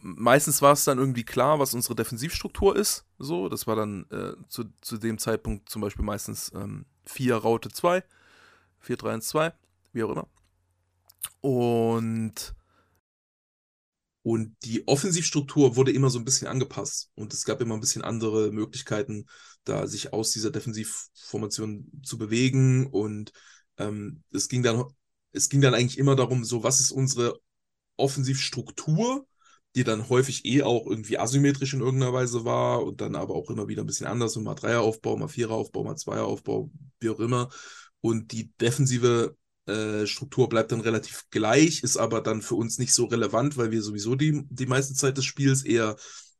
meistens 0.00 0.60
war 0.62 0.72
es 0.72 0.84
dann 0.84 0.98
irgendwie 0.98 1.24
klar, 1.24 1.58
was 1.58 1.74
unsere 1.74 1.94
Defensivstruktur 1.94 2.76
ist. 2.76 3.04
So, 3.18 3.48
das 3.48 3.66
war 3.66 3.76
dann 3.76 4.06
äh, 4.10 4.34
zu, 4.48 4.64
zu 4.80 4.98
dem 4.98 5.18
Zeitpunkt 5.18 5.68
zum 5.68 5.80
Beispiel 5.80 6.04
meistens 6.04 6.52
ähm, 6.54 6.84
4 7.06 7.36
Raute 7.36 7.70
2, 7.70 8.02
4, 8.80 8.96
3, 8.96 9.12
1, 9.12 9.28
2 9.28 9.52
wie 9.92 10.02
auch 10.02 10.10
immer. 10.10 10.26
Und, 11.40 12.54
und 14.22 14.56
die 14.64 14.86
Offensivstruktur 14.86 15.76
wurde 15.76 15.92
immer 15.92 16.10
so 16.10 16.18
ein 16.18 16.24
bisschen 16.24 16.48
angepasst. 16.48 17.10
Und 17.14 17.32
es 17.32 17.44
gab 17.44 17.60
immer 17.60 17.74
ein 17.74 17.80
bisschen 17.80 18.02
andere 18.02 18.52
Möglichkeiten, 18.52 19.26
da 19.64 19.86
sich 19.86 20.12
aus 20.12 20.30
dieser 20.30 20.50
Defensivformation 20.50 21.90
zu 22.04 22.18
bewegen. 22.18 22.86
Und 22.86 23.32
ähm, 23.78 24.22
es 24.32 24.48
ging 24.48 24.62
dann 24.62 24.84
es 25.32 25.48
ging 25.48 25.60
dann 25.60 25.74
eigentlich 25.74 25.98
immer 25.98 26.14
darum, 26.14 26.44
so 26.44 26.62
was 26.62 26.80
ist 26.80 26.92
unsere 26.92 27.38
Offensivstruktur, 27.96 29.26
die 29.74 29.84
dann 29.84 30.08
häufig 30.08 30.44
eh 30.44 30.62
auch 30.62 30.86
irgendwie 30.86 31.18
asymmetrisch 31.18 31.72
in 31.72 31.80
irgendeiner 31.80 32.12
Weise 32.12 32.44
war 32.44 32.84
und 32.84 33.00
dann 33.00 33.16
aber 33.16 33.34
auch 33.34 33.50
immer 33.50 33.68
wieder 33.68 33.82
ein 33.82 33.86
bisschen 33.86 34.06
anders. 34.06 34.36
Und 34.36 34.44
mal 34.44 34.54
Dreieraufbau, 34.54 35.16
mal 35.16 35.28
Viereraufbau, 35.28 35.84
mal 35.84 35.96
Zweieraufbau, 35.96 36.70
wie 37.00 37.08
auch 37.08 37.20
immer. 37.20 37.48
Und 38.00 38.32
die 38.32 38.52
defensive 38.60 39.36
äh, 39.66 40.06
Struktur 40.06 40.48
bleibt 40.48 40.72
dann 40.72 40.80
relativ 40.80 41.26
gleich, 41.30 41.82
ist 41.82 41.96
aber 41.96 42.20
dann 42.20 42.42
für 42.42 42.54
uns 42.56 42.78
nicht 42.78 42.94
so 42.94 43.06
relevant, 43.06 43.56
weil 43.56 43.70
wir 43.70 43.82
sowieso 43.82 44.14
die, 44.16 44.44
die 44.48 44.66
meiste 44.66 44.94
Zeit 44.94 45.16
des 45.16 45.24
Spiels 45.24 45.62
eher 45.62 45.96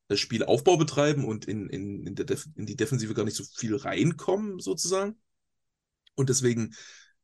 das 0.09 0.21
Spielaufbau 0.21 0.77
betreiben 0.77 1.25
und 1.25 1.47
in, 1.47 1.69
in, 1.69 2.07
in, 2.07 2.15
der 2.15 2.27
in 2.57 2.67
die 2.67 2.77
Defensive 2.77 3.15
gar 3.15 3.25
nicht 3.25 3.37
so 3.37 3.45
viel 3.45 3.77
reinkommen, 3.77 4.59
sozusagen. 4.59 5.17
Und 6.15 6.29
deswegen 6.29 6.75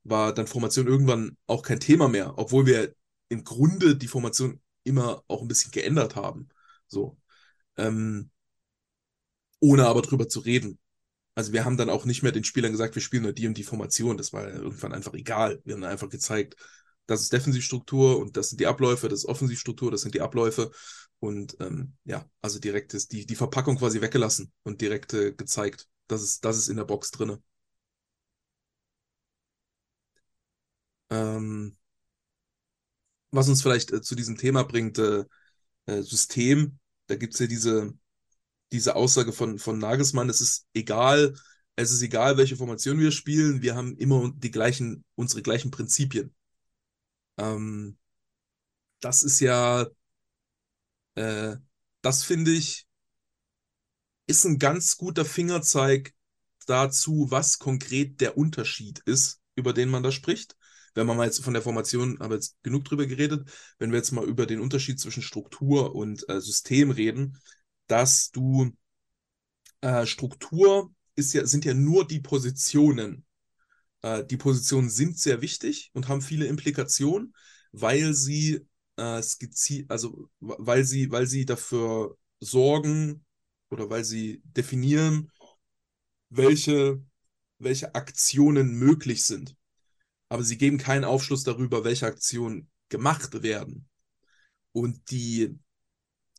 war 0.04 0.32
dann 0.32 0.46
Formation 0.46 0.86
irgendwann 0.86 1.36
auch 1.46 1.62
kein 1.62 1.80
Thema 1.80 2.08
mehr, 2.08 2.38
obwohl 2.38 2.66
wir 2.66 2.94
im 3.28 3.44
Grunde 3.44 3.96
die 3.96 4.08
Formation 4.08 4.60
immer 4.84 5.22
auch 5.28 5.42
ein 5.42 5.48
bisschen 5.48 5.70
geändert 5.70 6.16
haben. 6.16 6.48
So. 6.86 7.18
Ähm, 7.76 8.30
ohne 9.60 9.86
aber 9.86 10.02
drüber 10.02 10.28
zu 10.28 10.40
reden. 10.40 10.78
Also 11.38 11.52
wir 11.52 11.64
haben 11.64 11.76
dann 11.76 11.88
auch 11.88 12.04
nicht 12.04 12.24
mehr 12.24 12.32
den 12.32 12.42
Spielern 12.42 12.72
gesagt, 12.72 12.96
wir 12.96 13.02
spielen 13.02 13.22
nur 13.22 13.32
die 13.32 13.46
und 13.46 13.56
die 13.56 13.62
Formation. 13.62 14.16
Das 14.16 14.32
war 14.32 14.48
irgendwann 14.48 14.92
einfach 14.92 15.14
egal. 15.14 15.62
Wir 15.64 15.74
haben 15.76 15.84
einfach 15.84 16.08
gezeigt, 16.08 16.56
das 17.06 17.20
ist 17.20 17.32
Defensivstruktur 17.32 18.18
und 18.18 18.36
das 18.36 18.48
sind 18.50 18.60
die 18.60 18.66
Abläufe, 18.66 19.08
das 19.08 19.20
ist 19.20 19.26
Offensivstruktur, 19.26 19.92
das 19.92 20.00
sind 20.00 20.16
die 20.16 20.20
Abläufe. 20.20 20.72
Und 21.20 21.56
ähm, 21.60 21.94
ja, 22.04 22.28
also 22.42 22.58
direkt 22.58 22.92
ist 22.94 23.12
die, 23.12 23.24
die 23.24 23.36
Verpackung 23.36 23.76
quasi 23.78 24.00
weggelassen 24.00 24.52
und 24.64 24.80
direkt 24.80 25.14
äh, 25.14 25.32
gezeigt, 25.32 25.86
das 26.08 26.22
ist, 26.22 26.44
das 26.44 26.58
ist 26.58 26.68
in 26.68 26.76
der 26.76 26.84
Box 26.86 27.12
drin. 27.12 27.40
Ähm, 31.10 31.76
was 33.30 33.48
uns 33.48 33.62
vielleicht 33.62 33.92
äh, 33.92 34.02
zu 34.02 34.16
diesem 34.16 34.36
Thema 34.36 34.64
bringt, 34.64 34.98
äh, 34.98 35.24
äh 35.86 36.02
System, 36.02 36.78
da 37.06 37.16
gibt 37.16 37.34
es 37.34 37.40
ja 37.40 37.46
diese, 37.46 37.94
diese 38.72 38.96
Aussage 38.96 39.32
von, 39.32 39.58
von 39.58 39.78
Nagelsmann, 39.78 40.28
es 40.28 40.40
ist 40.40 40.66
egal, 40.74 41.34
es 41.76 41.92
ist 41.92 42.02
egal, 42.02 42.36
welche 42.36 42.56
Formation 42.56 42.98
wir 42.98 43.12
spielen, 43.12 43.62
wir 43.62 43.74
haben 43.74 43.96
immer 43.96 44.32
die 44.34 44.50
gleichen, 44.50 45.04
unsere 45.14 45.42
gleichen 45.42 45.70
Prinzipien. 45.70 46.34
Ähm, 47.38 47.96
das 49.00 49.22
ist 49.22 49.40
ja, 49.40 49.86
äh, 51.14 51.56
das 52.02 52.24
finde 52.24 52.52
ich, 52.52 52.86
ist 54.26 54.44
ein 54.44 54.58
ganz 54.58 54.96
guter 54.96 55.24
Fingerzeig 55.24 56.14
dazu, 56.66 57.26
was 57.30 57.58
konkret 57.58 58.20
der 58.20 58.36
Unterschied 58.36 59.00
ist, 59.06 59.40
über 59.54 59.72
den 59.72 59.88
man 59.88 60.02
da 60.02 60.12
spricht. 60.12 60.56
Wenn 60.94 61.06
man 61.06 61.16
mal 61.16 61.26
jetzt 61.26 61.42
von 61.42 61.54
der 61.54 61.62
Formation, 61.62 62.18
haben 62.18 62.30
wir 62.30 62.36
jetzt 62.36 62.56
genug 62.62 62.84
drüber 62.84 63.06
geredet, 63.06 63.48
wenn 63.78 63.90
wir 63.90 63.98
jetzt 63.98 64.12
mal 64.12 64.24
über 64.24 64.46
den 64.46 64.60
Unterschied 64.60 65.00
zwischen 65.00 65.22
Struktur 65.22 65.94
und 65.94 66.28
äh, 66.28 66.40
System 66.40 66.90
reden, 66.90 67.38
dass 67.88 68.30
du 68.30 68.72
äh, 69.80 70.06
Struktur 70.06 70.92
ist 71.16 71.34
ja, 71.34 71.46
sind 71.46 71.64
ja 71.64 71.74
nur 71.74 72.06
die 72.06 72.20
Positionen. 72.20 73.24
Äh, 74.02 74.24
die 74.24 74.36
Positionen 74.36 74.88
sind 74.88 75.18
sehr 75.18 75.42
wichtig 75.42 75.90
und 75.94 76.08
haben 76.08 76.22
viele 76.22 76.46
Implikationen, 76.46 77.34
weil 77.72 78.14
sie 78.14 78.66
äh, 78.96 79.22
skizzieren, 79.22 79.90
also 79.90 80.30
weil 80.40 80.84
sie, 80.84 81.10
weil 81.10 81.26
sie 81.26 81.44
dafür 81.44 82.16
sorgen 82.40 83.24
oder 83.70 83.90
weil 83.90 84.04
sie 84.04 84.42
definieren, 84.44 85.30
welche, 86.30 87.02
welche 87.58 87.94
Aktionen 87.94 88.74
möglich 88.74 89.24
sind. 89.24 89.56
Aber 90.28 90.42
sie 90.42 90.58
geben 90.58 90.78
keinen 90.78 91.04
Aufschluss 91.04 91.42
darüber, 91.42 91.84
welche 91.84 92.06
Aktionen 92.06 92.70
gemacht 92.88 93.42
werden. 93.42 93.88
Und 94.72 95.10
die, 95.10 95.58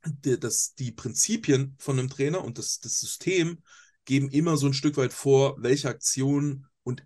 die, 0.06 0.40
das, 0.40 0.74
die 0.76 0.92
Prinzipien 0.92 1.76
von 1.80 2.00
einem 2.00 2.10
Trainer 2.10 2.44
und 2.44 2.58
das, 2.58 2.80
das 2.80 3.00
System 3.00 3.62
geben 4.06 4.30
immer 4.30 4.58
so 4.58 4.68
ein 4.68 4.74
Stück 4.74 4.98
weit 4.98 5.14
vor, 5.14 5.56
welche 5.62 5.90
Aktionen 5.90 6.66
und 6.84 7.06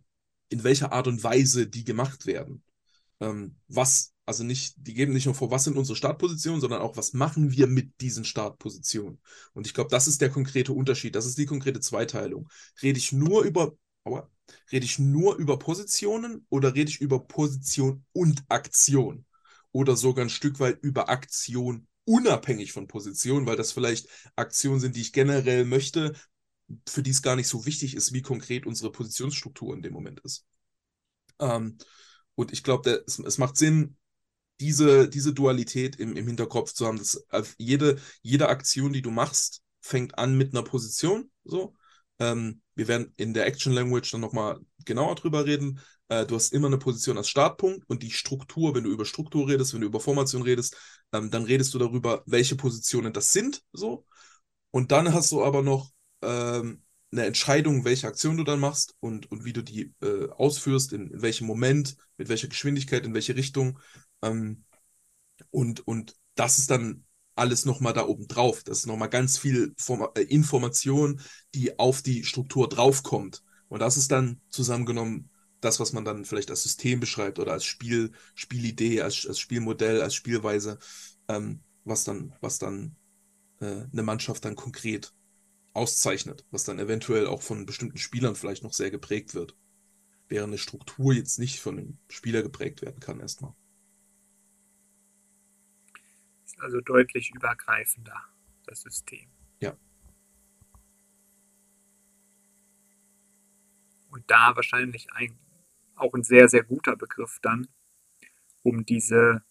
in 0.49 0.63
welcher 0.63 0.93
Art 0.93 1.08
und 1.08 1.23
Weise 1.23 1.67
die 1.67 1.84
gemacht 1.84 2.25
werden. 2.25 2.63
Ähm, 3.19 3.56
was, 3.67 4.13
also 4.25 4.43
nicht, 4.43 4.75
die 4.77 4.93
geben 4.93 5.13
nicht 5.13 5.25
nur 5.25 5.36
vor, 5.36 5.51
was 5.51 5.63
sind 5.63 5.77
unsere 5.77 5.95
Startpositionen, 5.95 6.62
sondern 6.62 6.82
auch, 6.82 6.95
was 6.95 7.13
machen 7.13 7.51
wir 7.51 7.67
mit 7.67 7.99
diesen 8.01 8.25
Startpositionen. 8.25 9.19
Und 9.53 9.67
ich 9.67 9.73
glaube, 9.73 9.89
das 9.89 10.08
ist 10.08 10.21
der 10.21 10.29
konkrete 10.29 10.73
Unterschied, 10.73 11.15
das 11.15 11.25
ist 11.25 11.38
die 11.38 11.45
konkrete 11.45 11.79
Zweiteilung. 11.79 12.49
Rede 12.82 12.99
ich 12.99 13.12
nur 13.12 13.43
über, 13.43 13.73
aua, 14.03 14.29
rede 14.71 14.86
ich 14.86 14.99
nur 14.99 15.36
über 15.38 15.58
Positionen 15.58 16.45
oder 16.49 16.75
rede 16.75 16.89
ich 16.89 17.01
über 17.01 17.19
Position 17.25 18.06
und 18.13 18.43
Aktion? 18.49 19.25
Oder 19.71 19.95
sogar 19.95 20.23
ein 20.23 20.29
Stück 20.29 20.60
weit 20.60 20.77
über 20.84 21.10
Aktion 21.10 21.88
unabhängig 22.05 22.73
von 22.73 22.87
Position, 22.87 23.45
weil 23.45 23.55
das 23.55 23.71
vielleicht 23.71 24.07
Aktionen 24.35 24.79
sind, 24.79 24.95
die 24.95 25.01
ich 25.01 25.13
generell 25.13 25.65
möchte, 25.65 26.13
für 26.87 27.03
die 27.03 27.11
es 27.11 27.21
gar 27.21 27.35
nicht 27.35 27.47
so 27.47 27.65
wichtig 27.65 27.95
ist, 27.95 28.13
wie 28.13 28.21
konkret 28.21 28.65
unsere 28.65 28.91
Positionsstruktur 28.91 29.73
in 29.73 29.81
dem 29.81 29.93
Moment 29.93 30.19
ist. 30.21 30.45
Ähm, 31.39 31.77
und 32.35 32.51
ich 32.51 32.63
glaube, 32.63 33.03
es, 33.05 33.19
es, 33.19 33.37
macht 33.37 33.57
Sinn, 33.57 33.97
diese, 34.59 35.09
diese 35.09 35.33
Dualität 35.33 35.97
im, 35.97 36.15
im 36.15 36.27
Hinterkopf 36.27 36.73
zu 36.73 36.85
haben. 36.87 36.97
Dass 36.97 37.25
jede, 37.57 37.99
jede 38.21 38.49
Aktion, 38.49 38.93
die 38.93 39.01
du 39.01 39.11
machst, 39.11 39.61
fängt 39.81 40.17
an 40.17 40.37
mit 40.37 40.53
einer 40.53 40.63
Position. 40.63 41.31
So. 41.43 41.75
Ähm, 42.19 42.62
wir 42.76 42.88
werden 42.88 43.13
in 43.17 43.34
der 43.34 43.45
Action 43.45 43.73
Language 43.73 44.12
dann 44.12 44.21
nochmal 44.21 44.60
genauer 44.86 45.15
drüber 45.15 45.45
reden. 45.45 45.80
Äh, 46.10 46.26
du 46.26 46.36
hast 46.36 46.54
immer 46.54 46.67
eine 46.67 46.78
Position 46.78 47.17
als 47.17 47.30
Startpunkt 47.30 47.89
und 47.89 48.04
die 48.04 48.12
Struktur, 48.12 48.76
wenn 48.76 48.84
du 48.84 48.91
über 48.91 49.06
Struktur 49.06 49.47
redest, 49.47 49.73
wenn 49.73 49.82
du 49.82 49.88
über 49.88 49.99
Formation 49.99 50.41
redest, 50.41 50.78
ähm, 51.12 51.30
dann 51.32 51.43
redest 51.43 51.73
du 51.73 51.80
darüber, 51.80 52.23
welche 52.26 52.56
Positionen 52.56 53.13
das 53.13 53.32
sind. 53.32 53.63
So. 53.73 54.06
Und 54.71 54.91
dann 54.91 55.13
hast 55.13 55.32
du 55.32 55.43
aber 55.43 55.62
noch 55.62 55.91
ähm, 56.21 56.84
eine 57.12 57.26
Entscheidung, 57.26 57.86
welche 57.86 58.08
Aktion 58.08 58.38
du 58.38 58.43
dann 58.43 58.60
machst 58.60 58.95
und, 58.99 59.32
und 59.32 59.45
wie 59.45 59.54
du 59.54 59.62
die 59.62 59.93
äh, 60.02 60.30
ausführst, 60.30 60.93
in, 60.93 61.12
in, 61.12 61.21
welchem 61.21 61.47
Moment, 61.47 61.95
mit 62.17 62.30
welcher 62.30 62.47
Geschwindigkeit, 62.47 63.06
in 63.06 63.13
welche 63.13 63.36
Richtung. 63.36 63.80
Ähm, 64.21 64.65
und, 65.52 65.88
und 65.88 66.15
das 66.36 66.58
ist 66.58 66.71
dann 66.71 67.06
alles 67.35 67.65
nochmal 67.65 67.93
da 67.93 68.05
oben 68.05 68.27
drauf. 68.27 68.63
Das 68.63 68.79
ist 68.79 68.87
nochmal 68.87 69.09
ganz 69.09 69.37
viel 69.37 69.73
Form 69.77 70.07
äh, 70.15 70.21
Information, 70.21 71.21
die 71.55 71.79
auf 71.79 72.01
die 72.01 72.23
Struktur 72.23 72.69
draufkommt. 72.69 73.43
Und 73.69 73.81
das 73.81 73.97
ist 73.97 74.11
dann 74.11 74.39
zusammengenommen 74.49 75.29
das, 75.61 75.79
was 75.79 75.93
man 75.93 76.05
dann 76.05 76.25
vielleicht 76.25 76.49
als 76.49 76.63
System 76.63 76.99
beschreibt 76.99 77.39
oder 77.39 77.53
als 77.53 77.65
Spiel, 77.65 78.11
Spielidee, 78.35 79.01
als, 79.01 79.25
als 79.25 79.39
Spielmodell, 79.39 80.01
als 80.01 80.13
Spielweise, 80.13 80.77
ähm, 81.27 81.61
was 81.85 82.03
dann, 82.03 82.35
was 82.41 82.59
dann 82.59 82.95
äh, 83.59 83.85
eine 83.91 84.03
Mannschaft 84.03 84.45
dann 84.45 84.55
konkret 84.55 85.13
auszeichnet, 85.73 86.45
was 86.51 86.65
dann 86.65 86.79
eventuell 86.79 87.27
auch 87.27 87.41
von 87.41 87.65
bestimmten 87.65 87.97
Spielern 87.97 88.35
vielleicht 88.35 88.63
noch 88.63 88.73
sehr 88.73 88.91
geprägt 88.91 89.33
wird. 89.33 89.55
Während 90.27 90.49
eine 90.49 90.57
Struktur 90.57 91.13
jetzt 91.13 91.39
nicht 91.39 91.59
von 91.59 91.77
einem 91.77 91.97
Spieler 92.09 92.43
geprägt 92.43 92.81
werden 92.81 92.99
kann, 92.99 93.19
erstmal. 93.19 93.53
Ist 96.53 96.61
also 96.61 96.81
deutlich 96.81 97.31
übergreifender, 97.33 98.21
das 98.67 98.81
System. 98.81 99.27
Ja. 99.59 99.75
Und 104.11 104.29
da 104.29 104.55
wahrscheinlich 104.55 105.11
ein, 105.13 105.35
auch 105.95 106.13
ein 106.13 106.23
sehr, 106.23 106.47
sehr 106.47 106.63
guter 106.63 106.95
Begriff 106.95 107.39
dann, 107.41 107.67
um 108.61 108.85
diese 108.85 109.43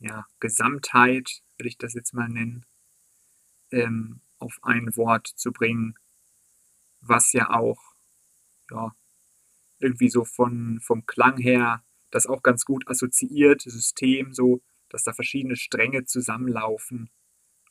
ja, 0.00 0.26
Gesamtheit, 0.38 1.42
will 1.56 1.66
ich 1.66 1.78
das 1.78 1.94
jetzt 1.94 2.12
mal 2.12 2.28
nennen, 2.28 2.66
ähm, 3.70 4.20
auf 4.38 4.58
ein 4.62 4.94
Wort 4.96 5.28
zu 5.28 5.50
bringen, 5.50 5.94
was 7.00 7.32
ja 7.32 7.48
auch 7.48 7.80
ja, 8.70 8.94
irgendwie 9.78 10.10
so 10.10 10.26
von, 10.26 10.78
vom 10.80 11.06
Klang 11.06 11.38
her 11.38 11.82
das 12.10 12.26
auch 12.26 12.42
ganz 12.42 12.66
gut 12.66 12.86
assoziiert, 12.86 13.62
System, 13.62 14.34
so, 14.34 14.60
dass 14.92 15.04
da 15.04 15.12
verschiedene 15.12 15.56
Stränge 15.56 16.04
zusammenlaufen 16.04 17.10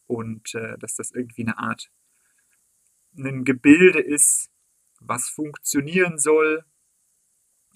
und 0.08 0.56
äh, 0.56 0.78
dass 0.80 0.96
das 0.96 1.12
irgendwie 1.12 1.44
eine 1.44 1.58
Art 1.60 1.92
ein 3.16 3.44
Gebilde 3.44 4.00
ist, 4.00 4.50
was 5.00 5.30
funktionieren 5.30 6.18
soll. 6.18 6.66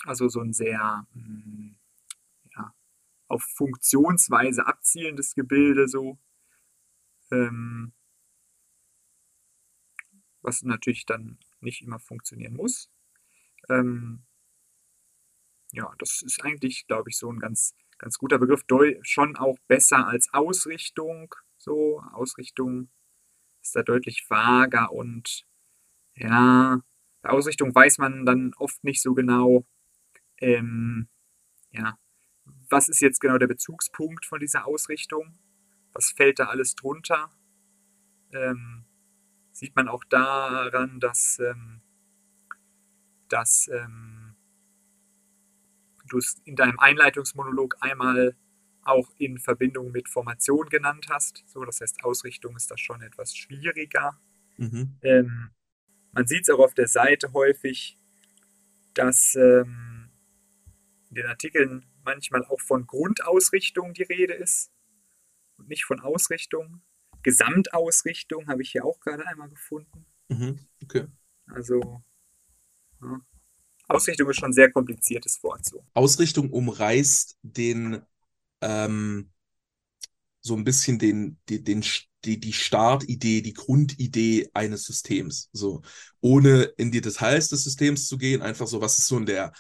Also 0.06 0.28
so 0.28 0.42
ein 0.42 0.54
sehr 0.54 1.08
mh, 1.14 1.44
hm, 1.44 1.78
ja, 2.56 2.74
auf 3.28 3.44
Funktionsweise 3.44 4.66
abzielendes 4.66 5.36
Gebilde 5.36 5.88
so. 5.88 6.18
Ähm, 7.32 7.94
was 10.42 10.62
natürlich 10.64 11.06
dann 11.06 11.40
nicht 11.60 11.82
immer 11.82 12.00
funktionieren 12.00 12.56
muss. 12.56 12.90
Ähm, 13.70 14.24
ja, 15.72 15.92
das 15.98 16.22
ist 16.22 16.44
eigentlich, 16.44 16.88
glaube 16.88 17.10
ich, 17.10 17.18
so 17.18 17.32
ein 17.32 17.40
ganz, 17.40 17.76
ganz 18.06 18.20
guter 18.20 18.38
Begriff. 18.38 18.64
Schon 19.02 19.36
auch 19.36 19.58
besser 19.68 20.06
als 20.06 20.32
Ausrichtung. 20.32 21.34
So, 21.58 22.04
Ausrichtung 22.14 22.90
ist 23.64 23.76
da 23.76 23.82
deutlich 23.82 24.30
vager 24.30 24.92
und 24.92 25.48
ja, 26.14 26.82
bei 27.24 27.30
Ausrichtung 27.32 27.74
weiß 27.74 27.98
man 27.98 28.24
dann 28.24 28.54
oft 28.58 28.84
nicht 28.84 29.02
so 29.02 29.16
genau, 29.16 29.66
ähm, 30.38 31.08
ja, 31.72 31.98
was 32.70 32.90
ist 32.90 33.02
jetzt 33.02 33.22
genau 33.22 33.40
der 33.40 33.48
Bezugspunkt 33.48 34.28
von 34.28 34.40
dieser 34.40 34.68
Ausrichtung? 34.68 35.40
Was 35.92 36.12
fällt 36.12 36.38
da 36.38 36.46
alles 36.46 36.76
drunter? 36.76 37.32
Ähm, 38.32 38.86
sieht 39.52 39.76
man 39.76 39.88
auch 39.88 40.04
daran, 40.04 41.00
dass, 41.00 41.40
ähm, 41.40 41.82
dass 43.30 43.68
ähm, 43.70 44.35
du 46.08 46.18
es 46.18 46.42
in 46.46 46.56
deinem 46.56 46.80
Einleitungsmonolog 46.80 47.78
einmal 47.82 48.36
auch 48.84 49.10
in 49.18 49.40
Verbindung 49.40 49.92
mit 49.92 50.10
Formation 50.10 50.70
genannt 50.70 51.08
hast. 51.10 51.44
So, 51.48 51.64
das 51.66 51.82
heißt, 51.82 52.04
Ausrichtung 52.04 52.56
ist 52.56 52.70
da 52.70 52.78
schon 52.78 53.02
etwas 53.02 53.36
schwieriger. 53.36 54.20
Mhm. 54.58 54.98
Ähm, 55.02 55.50
man 56.12 56.28
sieht 56.28 56.44
es 56.44 56.50
auch 56.50 56.60
auf 56.60 56.74
der 56.74 56.88
Seite 56.88 57.34
häufig, 57.34 57.98
dass 58.94 59.36
ähm, 59.36 60.12
in 61.10 61.16
den 61.16 61.26
Artikeln 61.26 61.86
manchmal 62.04 62.46
auch 62.46 62.62
von 62.62 62.86
Grundausrichtung 62.86 63.94
die 63.94 64.04
Rede 64.04 64.34
ist 64.34 64.72
und 65.58 65.68
nicht 65.68 65.86
von 65.86 66.00
Ausrichtung. 66.00 66.82
Gesamtausrichtung 67.24 68.48
habe 68.48 68.62
ich 68.62 68.72
hier 68.72 68.86
auch 68.86 69.00
gerade 69.00 69.26
einmal 69.28 69.50
gefunden. 69.50 70.06
Mhm, 70.30 70.60
okay. 70.84 71.08
Also, 71.48 72.04
ja. 73.02 73.20
Ausrichtung 73.88 74.30
ist 74.30 74.40
schon 74.40 74.50
ein 74.50 74.54
sehr 74.54 74.72
kompliziertes 74.72 75.42
Wort. 75.44 75.66
So. 75.66 75.84
Ausrichtung 75.94 76.50
umreißt 76.50 77.38
den, 77.42 78.02
ähm, 78.62 79.32
so 80.42 80.56
ein 80.56 80.64
bisschen 80.64 81.00
den, 81.00 81.38
den, 81.50 81.64
den, 81.64 81.84
die, 82.24 82.40
die 82.40 82.54
Startidee, 82.54 83.42
die 83.42 83.54
Grundidee 83.54 84.50
eines 84.54 84.84
Systems. 84.84 85.50
So, 85.54 85.82
ohne 86.22 86.64
in 86.78 86.92
die 86.92 87.02
Details 87.02 87.50
des 87.50 87.64
Systems 87.64 88.08
zu 88.08 88.18
gehen, 88.18 88.42
einfach 88.42 88.68
so, 88.68 88.82
was 88.82 88.98
ist 88.98 89.08
so 89.08 89.20
der, 89.20 89.54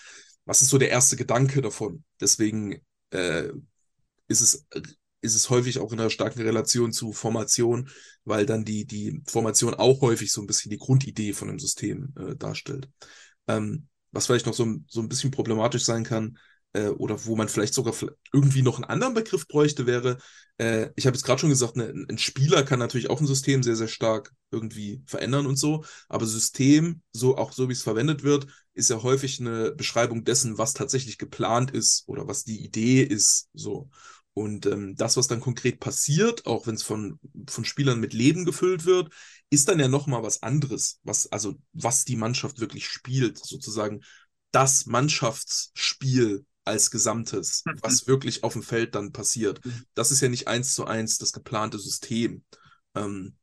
was 0.45 0.61
ist 0.61 0.69
so 0.69 0.77
der 0.77 0.89
erste 0.89 1.15
Gedanke 1.15 1.61
davon? 1.61 2.03
Deswegen 2.19 2.81
äh, 3.11 3.49
ist 4.27 4.41
es 4.41 4.65
ist 5.25 5.35
es 5.35 5.49
häufig 5.49 5.79
auch 5.79 5.91
in 5.91 5.99
einer 5.99 6.11
starken 6.11 6.41
Relation 6.41 6.91
zu 6.93 7.11
Formation, 7.11 7.89
weil 8.25 8.45
dann 8.45 8.63
die, 8.63 8.85
die 8.85 9.21
Formation 9.25 9.73
auch 9.73 10.01
häufig 10.01 10.31
so 10.31 10.41
ein 10.41 10.47
bisschen 10.47 10.69
die 10.69 10.77
Grundidee 10.77 11.33
von 11.33 11.47
dem 11.47 11.57
System 11.57 12.13
äh, 12.15 12.35
darstellt. 12.35 12.87
Ähm, 13.47 13.87
was 14.15 14.25
vielleicht 14.25 14.45
noch 14.47 14.53
so, 14.53 14.65
so 14.87 15.01
ein 15.01 15.09
bisschen 15.09 15.31
problematisch 15.31 15.83
sein 15.83 16.03
kann, 16.03 16.37
äh, 16.73 16.89
oder 16.89 17.25
wo 17.25 17.35
man 17.35 17.47
vielleicht 17.47 17.73
sogar 17.73 17.93
irgendwie 18.33 18.61
noch 18.61 18.75
einen 18.75 18.85
anderen 18.85 19.13
Begriff 19.13 19.47
bräuchte, 19.47 19.85
wäre, 19.85 20.17
äh, 20.57 20.89
ich 20.95 21.05
habe 21.05 21.15
jetzt 21.15 21.25
gerade 21.25 21.39
schon 21.39 21.49
gesagt, 21.49 21.77
ne, 21.77 21.93
ein 22.09 22.17
Spieler 22.17 22.63
kann 22.63 22.79
natürlich 22.79 23.09
auch 23.09 23.21
ein 23.21 23.27
System 23.27 23.63
sehr, 23.63 23.75
sehr 23.75 23.87
stark 23.87 24.31
irgendwie 24.51 25.01
verändern 25.05 25.45
und 25.47 25.57
so, 25.57 25.85
aber 26.09 26.25
System, 26.25 27.01
so 27.13 27.37
auch 27.37 27.51
so 27.51 27.69
wie 27.69 27.73
es 27.73 27.83
verwendet 27.83 28.23
wird, 28.23 28.47
ist 28.73 28.89
ja 28.89 29.01
häufig 29.03 29.39
eine 29.39 29.71
Beschreibung 29.71 30.23
dessen, 30.25 30.57
was 30.57 30.73
tatsächlich 30.73 31.17
geplant 31.17 31.71
ist 31.71 32.03
oder 32.07 32.27
was 32.27 32.43
die 32.43 32.63
Idee 32.63 33.03
ist, 33.03 33.49
so. 33.53 33.89
Und 34.33 34.65
ähm, 34.65 34.95
das, 34.97 35.15
was 35.15 35.27
dann 35.27 35.39
konkret 35.39 35.79
passiert, 35.79 36.45
auch 36.45 36.67
wenn 36.67 36.75
es 36.75 36.83
von, 36.83 37.19
von 37.47 37.63
Spielern 37.63 38.01
mit 38.01 38.13
Leben 38.13 38.43
gefüllt 38.43 38.85
wird, 38.85 39.13
ist 39.55 39.67
dann 39.67 39.79
ja 39.79 39.87
nochmal 39.87 40.23
was 40.23 40.43
anderes, 40.43 40.99
was, 41.03 41.31
also 41.31 41.55
was 41.73 42.05
die 42.05 42.15
Mannschaft 42.15 42.59
wirklich 42.59 42.87
spielt, 42.87 43.43
sozusagen 43.43 44.01
das 44.51 44.85
Mannschaftsspiel 44.85 46.45
als 46.63 46.91
Gesamtes, 46.91 47.63
mhm. 47.65 47.79
was 47.81 48.07
wirklich 48.07 48.43
auf 48.43 48.53
dem 48.53 48.63
Feld 48.63 48.95
dann 48.95 49.11
passiert. 49.11 49.63
Mhm. 49.65 49.85
Das 49.93 50.11
ist 50.11 50.21
ja 50.21 50.29
nicht 50.29 50.47
eins 50.47 50.73
zu 50.73 50.85
eins 50.85 51.17
das 51.17 51.33
geplante 51.33 51.79
System. 51.79 52.43
Ähm, 52.95 53.35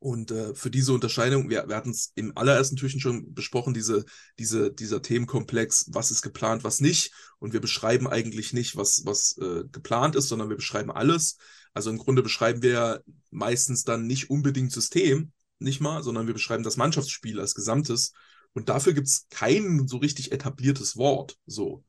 und 0.00 0.30
äh, 0.30 0.54
für 0.54 0.70
diese 0.70 0.94
Unterscheidung, 0.94 1.50
wir, 1.50 1.68
wir 1.68 1.76
hatten 1.76 1.90
es 1.90 2.12
im 2.14 2.34
allerersten 2.34 2.76
Türchen 2.76 3.00
schon 3.00 3.34
besprochen, 3.34 3.74
diese, 3.74 4.06
diese, 4.38 4.72
dieser 4.72 5.02
Themenkomplex, 5.02 5.90
was 5.92 6.10
ist 6.10 6.22
geplant, 6.22 6.64
was 6.64 6.80
nicht. 6.80 7.12
Und 7.38 7.52
wir 7.52 7.60
beschreiben 7.60 8.08
eigentlich 8.08 8.54
nicht, 8.54 8.76
was, 8.76 9.02
was 9.04 9.36
äh, 9.36 9.64
geplant 9.70 10.16
ist, 10.16 10.28
sondern 10.28 10.48
wir 10.48 10.56
beschreiben 10.56 10.90
alles. 10.90 11.36
Also 11.74 11.90
im 11.90 11.98
Grunde 11.98 12.22
beschreiben 12.22 12.62
wir 12.62 12.70
ja 12.70 12.98
meistens 13.30 13.84
dann 13.84 14.06
nicht 14.06 14.30
unbedingt 14.30 14.72
System, 14.72 15.32
nicht 15.58 15.82
mal, 15.82 16.02
sondern 16.02 16.26
wir 16.26 16.34
beschreiben 16.34 16.64
das 16.64 16.78
Mannschaftsspiel 16.78 17.38
als 17.38 17.54
Gesamtes. 17.54 18.14
Und 18.54 18.70
dafür 18.70 18.94
gibt 18.94 19.06
es 19.06 19.26
kein 19.28 19.86
so 19.86 19.98
richtig 19.98 20.32
etabliertes 20.32 20.96
Wort. 20.96 21.36
So. 21.44 21.84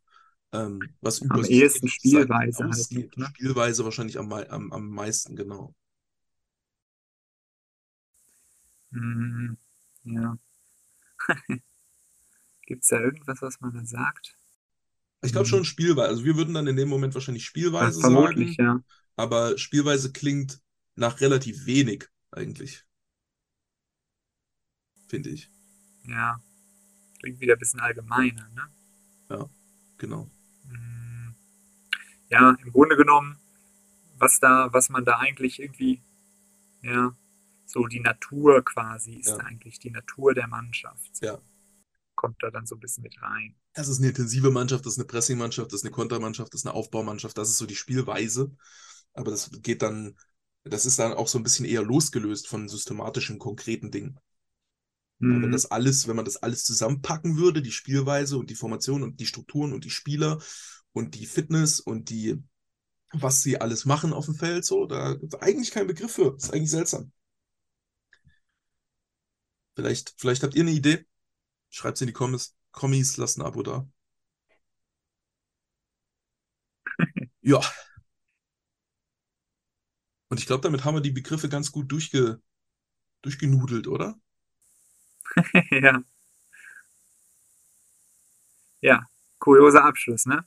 Ähm, 0.52 0.82
was 1.00 1.19
über 1.19 1.36
am 1.36 1.45
ehesten 1.45 1.88
Spielweise 1.88 2.65
halt, 2.65 3.17
ne? 3.17 3.32
Spielweise 3.34 3.86
wahrscheinlich 3.86 4.19
am, 4.19 4.34
am, 4.34 4.74
am 4.74 4.89
meisten, 4.89 5.38
genau. 5.38 5.74
Mhm. 8.91 9.58
Ja. 10.04 10.38
Gibt 12.67 12.84
es 12.84 12.89
da 12.89 12.99
irgendwas, 12.99 13.41
was 13.41 13.60
man 13.60 13.73
da 13.73 13.84
sagt? 13.86 14.38
Ich 15.21 15.32
glaube 15.32 15.47
mhm. 15.47 15.49
schon 15.49 15.65
Spielweise. 15.65 16.10
Also 16.10 16.25
wir 16.25 16.36
würden 16.36 16.54
dann 16.54 16.67
in 16.67 16.75
dem 16.75 16.89
Moment 16.89 17.13
wahrscheinlich 17.13 17.45
Spielweise 17.45 17.99
Ach, 17.99 18.01
vermutlich, 18.01 18.56
sagen. 18.56 18.80
Ja. 18.80 18.84
Aber 19.15 19.58
Spielweise 19.58 20.12
klingt 20.12 20.62
nach 20.95 21.21
relativ 21.21 21.65
wenig 21.65 22.08
eigentlich. 22.32 22.84
Finde 25.08 25.30
ich. 25.30 25.49
Ja. 26.08 26.39
Klingt 27.19 27.39
wieder 27.39 27.54
ein 27.54 27.60
bisschen 27.60 27.80
allgemeiner, 27.80 28.49
ne? 28.49 28.67
Ja, 29.30 29.49
genau. 29.97 30.30
Mhm. 30.67 31.36
Ja, 32.30 32.58
im 32.63 32.71
Grunde 32.71 32.95
genommen, 32.95 33.38
was 34.17 34.39
da, 34.39 34.69
was 34.71 34.89
man 34.89 35.06
da 35.06 35.19
eigentlich 35.19 35.60
irgendwie, 35.62 36.01
ja, 36.82 37.15
so 37.72 37.88
die 37.88 38.00
Natur 38.00 38.64
quasi 38.64 39.16
ist 39.16 39.30
ja. 39.30 39.38
eigentlich 39.38 39.80
die 39.80 39.92
Natur 39.92 40.34
der 40.34 40.48
Mannschaft. 40.48 41.12
Ja. 41.22 41.40
Kommt 42.16 42.38
da 42.44 42.52
dann 42.52 42.66
so 42.66 42.76
ein 42.76 42.80
bisschen 42.80 43.04
mit 43.04 43.22
rein. 43.22 43.56
Das 43.74 43.88
ist 43.88 44.00
eine 44.00 44.10
intensive 44.10 44.52
Mannschaft, 44.52 44.86
das 44.86 44.94
ist 44.94 45.00
eine 45.00 45.08
Pressing-Mannschaft, 45.08 45.72
das 45.72 45.80
ist 45.80 45.86
eine 45.86 45.92
Kontermannschaft, 45.92 46.54
das 46.54 46.62
ist 46.62 46.68
eine 46.68 46.76
Aufbaumannschaft, 46.76 47.38
das 47.38 47.50
ist 47.50 47.58
so 47.58 47.66
die 47.66 47.76
Spielweise. 47.76 48.56
Aber 49.14 49.32
das 49.32 49.50
geht 49.62 49.82
dann, 49.82 50.18
das 50.64 50.86
ist 50.86 51.00
dann 51.00 51.14
auch 51.14 51.28
so 51.28 51.40
ein 51.40 51.44
bisschen 51.44 51.66
eher 51.66 51.84
losgelöst 51.84 52.48
von 52.48 52.68
systematischen, 52.68 53.40
konkreten 53.40 53.92
Dingen. 53.92 54.20
Mhm. 55.20 55.44
Wenn 55.44 55.52
das 55.52 55.68
alles, 55.68 56.08
wenn 56.08 56.16
man 56.16 56.26
das 56.26 56.38
alles 56.38 56.64
zusammenpacken 56.64 57.38
würde, 57.38 57.62
die 57.62 57.72
Spielweise 57.72 58.38
und 58.38 58.50
die 58.50 58.56
Formation 58.56 59.04
und 59.04 59.20
die 59.20 59.26
Strukturen 59.26 59.74
und 59.74 59.86
die 59.86 59.90
Spieler 59.90 60.42
und 60.94 61.16
die 61.16 61.26
Fitness 61.26 61.80
und 61.80 62.10
die, 62.10 62.44
was 63.14 63.42
sie 63.42 63.60
alles 63.60 63.86
machen 63.86 64.14
auf 64.14 64.26
dem 64.26 64.36
Feld, 64.36 64.66
so, 64.66 64.86
da 64.86 65.14
gibt 65.14 65.34
es 65.34 65.42
eigentlich 65.42 65.72
keinen 65.72 65.88
Begriff 65.88 66.14
für. 66.14 66.32
Das 66.34 66.46
ist 66.46 66.54
eigentlich 66.54 66.72
seltsam. 66.72 67.12
Vielleicht, 69.82 70.13
vielleicht 70.15 70.44
habt 70.44 70.54
ihr 70.54 70.62
eine 70.62 70.70
Idee. 70.70 71.08
Schreibt 71.72 71.98
es 71.98 72.02
in 72.02 72.08
die 72.08 72.13
Kommis, 72.13 72.56
Kommis, 72.72 73.17
lasst 73.17 73.39
ein 73.39 73.41
Abo 73.41 73.63
da. 73.63 73.88
ja. 77.41 77.60
Und 80.30 80.39
ich 80.39 80.46
glaube, 80.46 80.62
damit 80.62 80.86
haben 80.86 80.94
wir 80.94 81.02
die 81.02 81.10
Begriffe 81.10 81.50
ganz 81.50 81.72
gut 81.72 81.91
durchge, 81.91 82.39
durchgenudelt, 83.24 83.88
oder? 83.88 84.20
ja. 85.72 86.04
Ja, 88.82 89.08
kurioser 89.39 89.84
Abschluss, 89.84 90.28
ne? 90.28 90.46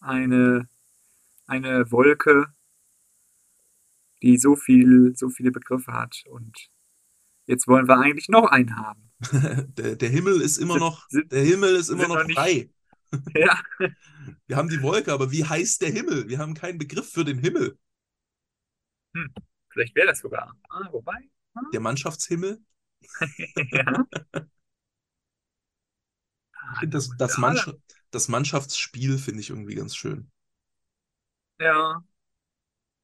Eine, 0.00 0.68
eine 1.46 1.90
Wolke, 1.90 2.52
die 4.20 4.36
so 4.36 4.54
viel, 4.54 5.16
so 5.16 5.30
viele 5.30 5.50
Begriffe 5.50 5.94
hat 5.94 6.24
und 6.28 6.68
Jetzt 7.46 7.68
wollen 7.68 7.86
wir 7.86 7.98
eigentlich 7.98 8.28
noch 8.28 8.46
einen 8.50 8.76
haben. 8.76 9.10
der, 9.76 9.96
der 9.96 10.08
Himmel 10.08 10.40
ist 10.40 10.58
immer 10.58 10.78
noch, 10.78 11.08
sind, 11.08 11.32
der 11.32 11.44
Himmel 11.44 11.76
ist 11.76 11.88
immer 11.88 12.08
noch, 12.08 12.26
noch 12.26 12.30
frei. 12.32 12.70
ja. 13.34 13.60
Wir 14.48 14.56
haben 14.56 14.68
die 14.68 14.82
Wolke, 14.82 15.12
aber 15.12 15.30
wie 15.30 15.44
heißt 15.44 15.82
der 15.82 15.92
Himmel? 15.92 16.28
Wir 16.28 16.38
haben 16.38 16.54
keinen 16.54 16.78
Begriff 16.78 17.12
für 17.12 17.24
den 17.24 17.38
Himmel. 17.38 17.78
Hm, 19.14 19.32
vielleicht 19.70 19.94
wäre 19.94 20.08
das 20.08 20.18
sogar. 20.18 20.56
Ah, 20.68 20.88
wobei. 20.90 21.30
Ah. 21.54 21.60
Der 21.72 21.80
Mannschaftshimmel? 21.80 22.60
ja. 23.54 24.06
Das, 26.88 27.08
das, 27.16 27.38
Mannschaft, 27.38 27.78
das 28.10 28.28
Mannschaftsspiel 28.28 29.18
finde 29.18 29.40
ich 29.40 29.50
irgendwie 29.50 29.76
ganz 29.76 29.94
schön. 29.94 30.30
Ja. 31.60 32.02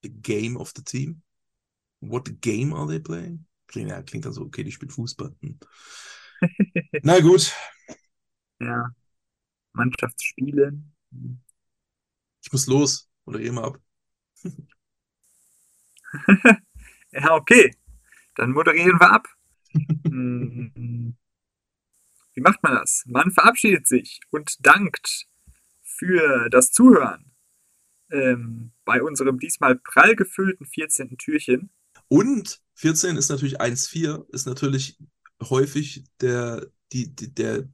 The 0.02 0.11
game 0.11 0.57
of 0.57 0.72
the 0.74 0.83
team. 0.83 1.22
What 2.00 2.40
game 2.40 2.74
are 2.74 2.88
they 2.88 2.98
playing? 2.98 3.46
Klingt, 3.72 3.90
ja, 3.90 4.02
klingt 4.02 4.26
dann 4.26 4.35
so, 4.35 4.42
okay, 4.42 4.62
die 4.62 4.70
spielt 4.70 4.92
Fußball. 4.92 5.35
Hm. 5.40 5.58
Na 7.02 7.18
gut. 7.20 7.54
Ja. 8.61 8.90
Mannschaftsspielen. 9.72 10.94
Ich 12.44 12.52
muss 12.52 12.66
los. 12.66 13.08
Oder 13.24 13.40
ihr 13.40 13.52
mal 13.52 13.64
ab. 13.64 13.80
ja, 17.12 17.35
okay. 17.35 17.74
Dann 18.35 18.50
moderieren 18.52 19.00
wir 19.00 19.11
ab. 19.11 19.26
Wie 22.35 22.40
macht 22.40 22.62
man 22.62 22.74
das? 22.74 23.04
Man 23.06 23.30
verabschiedet 23.30 23.87
sich 23.87 24.20
und 24.30 24.66
dankt 24.66 25.26
für 25.82 26.50
das 26.50 26.72
Zuhören 26.72 27.32
ähm, 28.11 28.72
bei 28.85 29.02
unserem 29.02 29.38
diesmal 29.38 29.76
prall 29.76 30.14
gefüllten 30.14 30.66
14. 30.66 31.16
Türchen. 31.16 31.70
Und 32.12 32.61
14 32.75 33.16
ist 33.16 33.31
natürlich 33.31 33.59
1-4, 33.59 34.29
ist 34.35 34.46
natürlich 34.46 34.98
häufig 35.42 36.05
der, 36.20 36.66
die, 36.92 37.09
die, 37.16 37.33
der, 37.33 37.66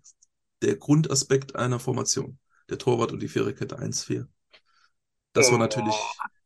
der 0.63 0.77
Grundaspekt 0.77 1.57
einer 1.57 1.81
Formation. 1.81 2.39
Der 2.71 2.79
Torwart 2.79 3.11
und 3.11 3.21
die 3.21 3.27
Viererkette 3.27 3.81
1-4. 3.81 4.29
Das 5.33 5.49
oh. 5.49 5.53
war 5.53 5.59
natürlich, 5.59 5.97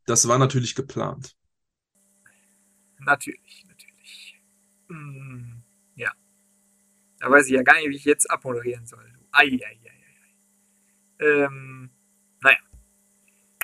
das 0.07 0.27
war 0.27 0.39
natürlich 0.39 0.75
geplant. 0.75 1.37
Natürlich, 3.01 3.67
natürlich. 3.69 4.41
Hm, 4.89 5.63
ja. 5.97 6.13
Da 7.19 7.31
weiß 7.31 7.45
ich 7.45 7.53
ja 7.53 7.63
gar 7.63 7.75
nicht, 7.75 7.91
wie 7.91 7.97
ich 7.97 8.07
jetzt 8.07 8.31
abmoderieren 8.31 8.87
soll. 8.87 9.07
Eieiei. 9.33 9.79
Ähm, 11.21 11.91
naja. 12.41 12.57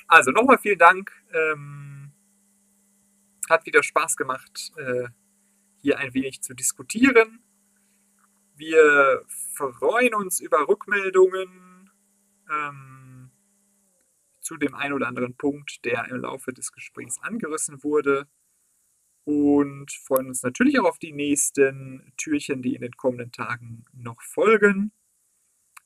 Also 0.07 0.33
nochmal 0.33 0.59
vielen 0.59 0.79
Dank. 0.79 1.11
Ähm, 1.33 1.78
hat 3.51 3.67
wieder 3.67 3.83
Spaß 3.83 4.17
gemacht, 4.17 4.73
äh, 4.77 5.09
hier 5.81 5.99
ein 5.99 6.15
wenig 6.15 6.43
zu 6.43 6.55
diskutieren. 6.55 7.43
Wir 8.55 9.23
freuen 9.29 10.15
uns 10.15 10.41
über 10.41 10.67
Rückmeldungen 10.67 11.91
ähm, 12.51 13.31
zu 14.41 14.57
dem 14.57 14.75
einen 14.75 14.95
oder 14.95 15.07
anderen 15.07 15.37
Punkt, 15.37 15.85
der 15.85 16.09
im 16.09 16.23
Laufe 16.23 16.53
des 16.53 16.73
Gesprächs 16.73 17.19
angerissen 17.23 17.83
wurde. 17.85 18.29
Und 19.25 19.93
freuen 19.93 20.29
uns 20.29 20.43
natürlich 20.43 20.81
auch 20.81 20.87
auf 20.87 20.99
die 20.99 21.13
nächsten 21.13 22.15
Türchen, 22.17 22.63
die 22.63 22.75
in 22.75 22.81
den 22.81 22.97
kommenden 22.97 23.31
Tagen 23.31 23.85
noch 23.93 24.23
folgen. 24.23 24.91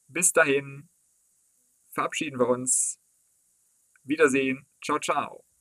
Bis 0.07 0.33
dahin 0.33 0.89
verabschieden 1.91 2.39
wir 2.39 2.49
uns. 2.49 3.01
Wiedersehen. 4.05 4.67
Ciao, 4.81 4.99
ciao. 4.99 5.52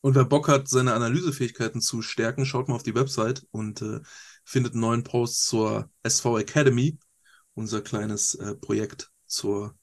Und 0.00 0.14
wer 0.14 0.24
Bock 0.24 0.48
hat, 0.48 0.68
seine 0.68 0.94
Analysefähigkeiten 0.94 1.80
zu 1.80 2.02
stärken, 2.02 2.46
schaut 2.46 2.68
mal 2.68 2.76
auf 2.76 2.82
die 2.84 2.94
Website 2.94 3.44
und 3.50 3.82
äh, 3.82 4.00
findet 4.44 4.72
einen 4.74 4.82
neuen 4.82 5.02
Post 5.02 5.46
zur 5.46 5.90
SV 6.02 6.38
Academy, 6.38 6.98
unser 7.54 7.82
kleines 7.82 8.34
äh, 8.34 8.54
Projekt 8.54 9.10
zur 9.26 9.74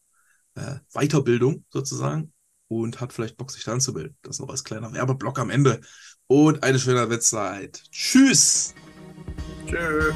äh, 0.55 0.75
Weiterbildung 0.93 1.65
sozusagen. 1.69 2.31
und 2.67 2.99
hat 2.99 3.13
vielleicht 3.13 3.37
Bock, 3.37 3.51
sich 3.51 3.63
da 3.63 3.73
anzumelden. 3.73 4.17
Das 4.21 4.39
noch 4.39 4.49
als 4.49 4.63
kleiner 4.63 4.91
Werbeblock 4.93 5.37
am 5.39 5.49
Ende. 5.49 5.81
Und 6.27 6.63
eine 6.63 6.79
schöne 6.79 7.09
Wettzeit. 7.09 7.83
Tschüss! 7.91 8.73
Tschüss! 9.67 10.15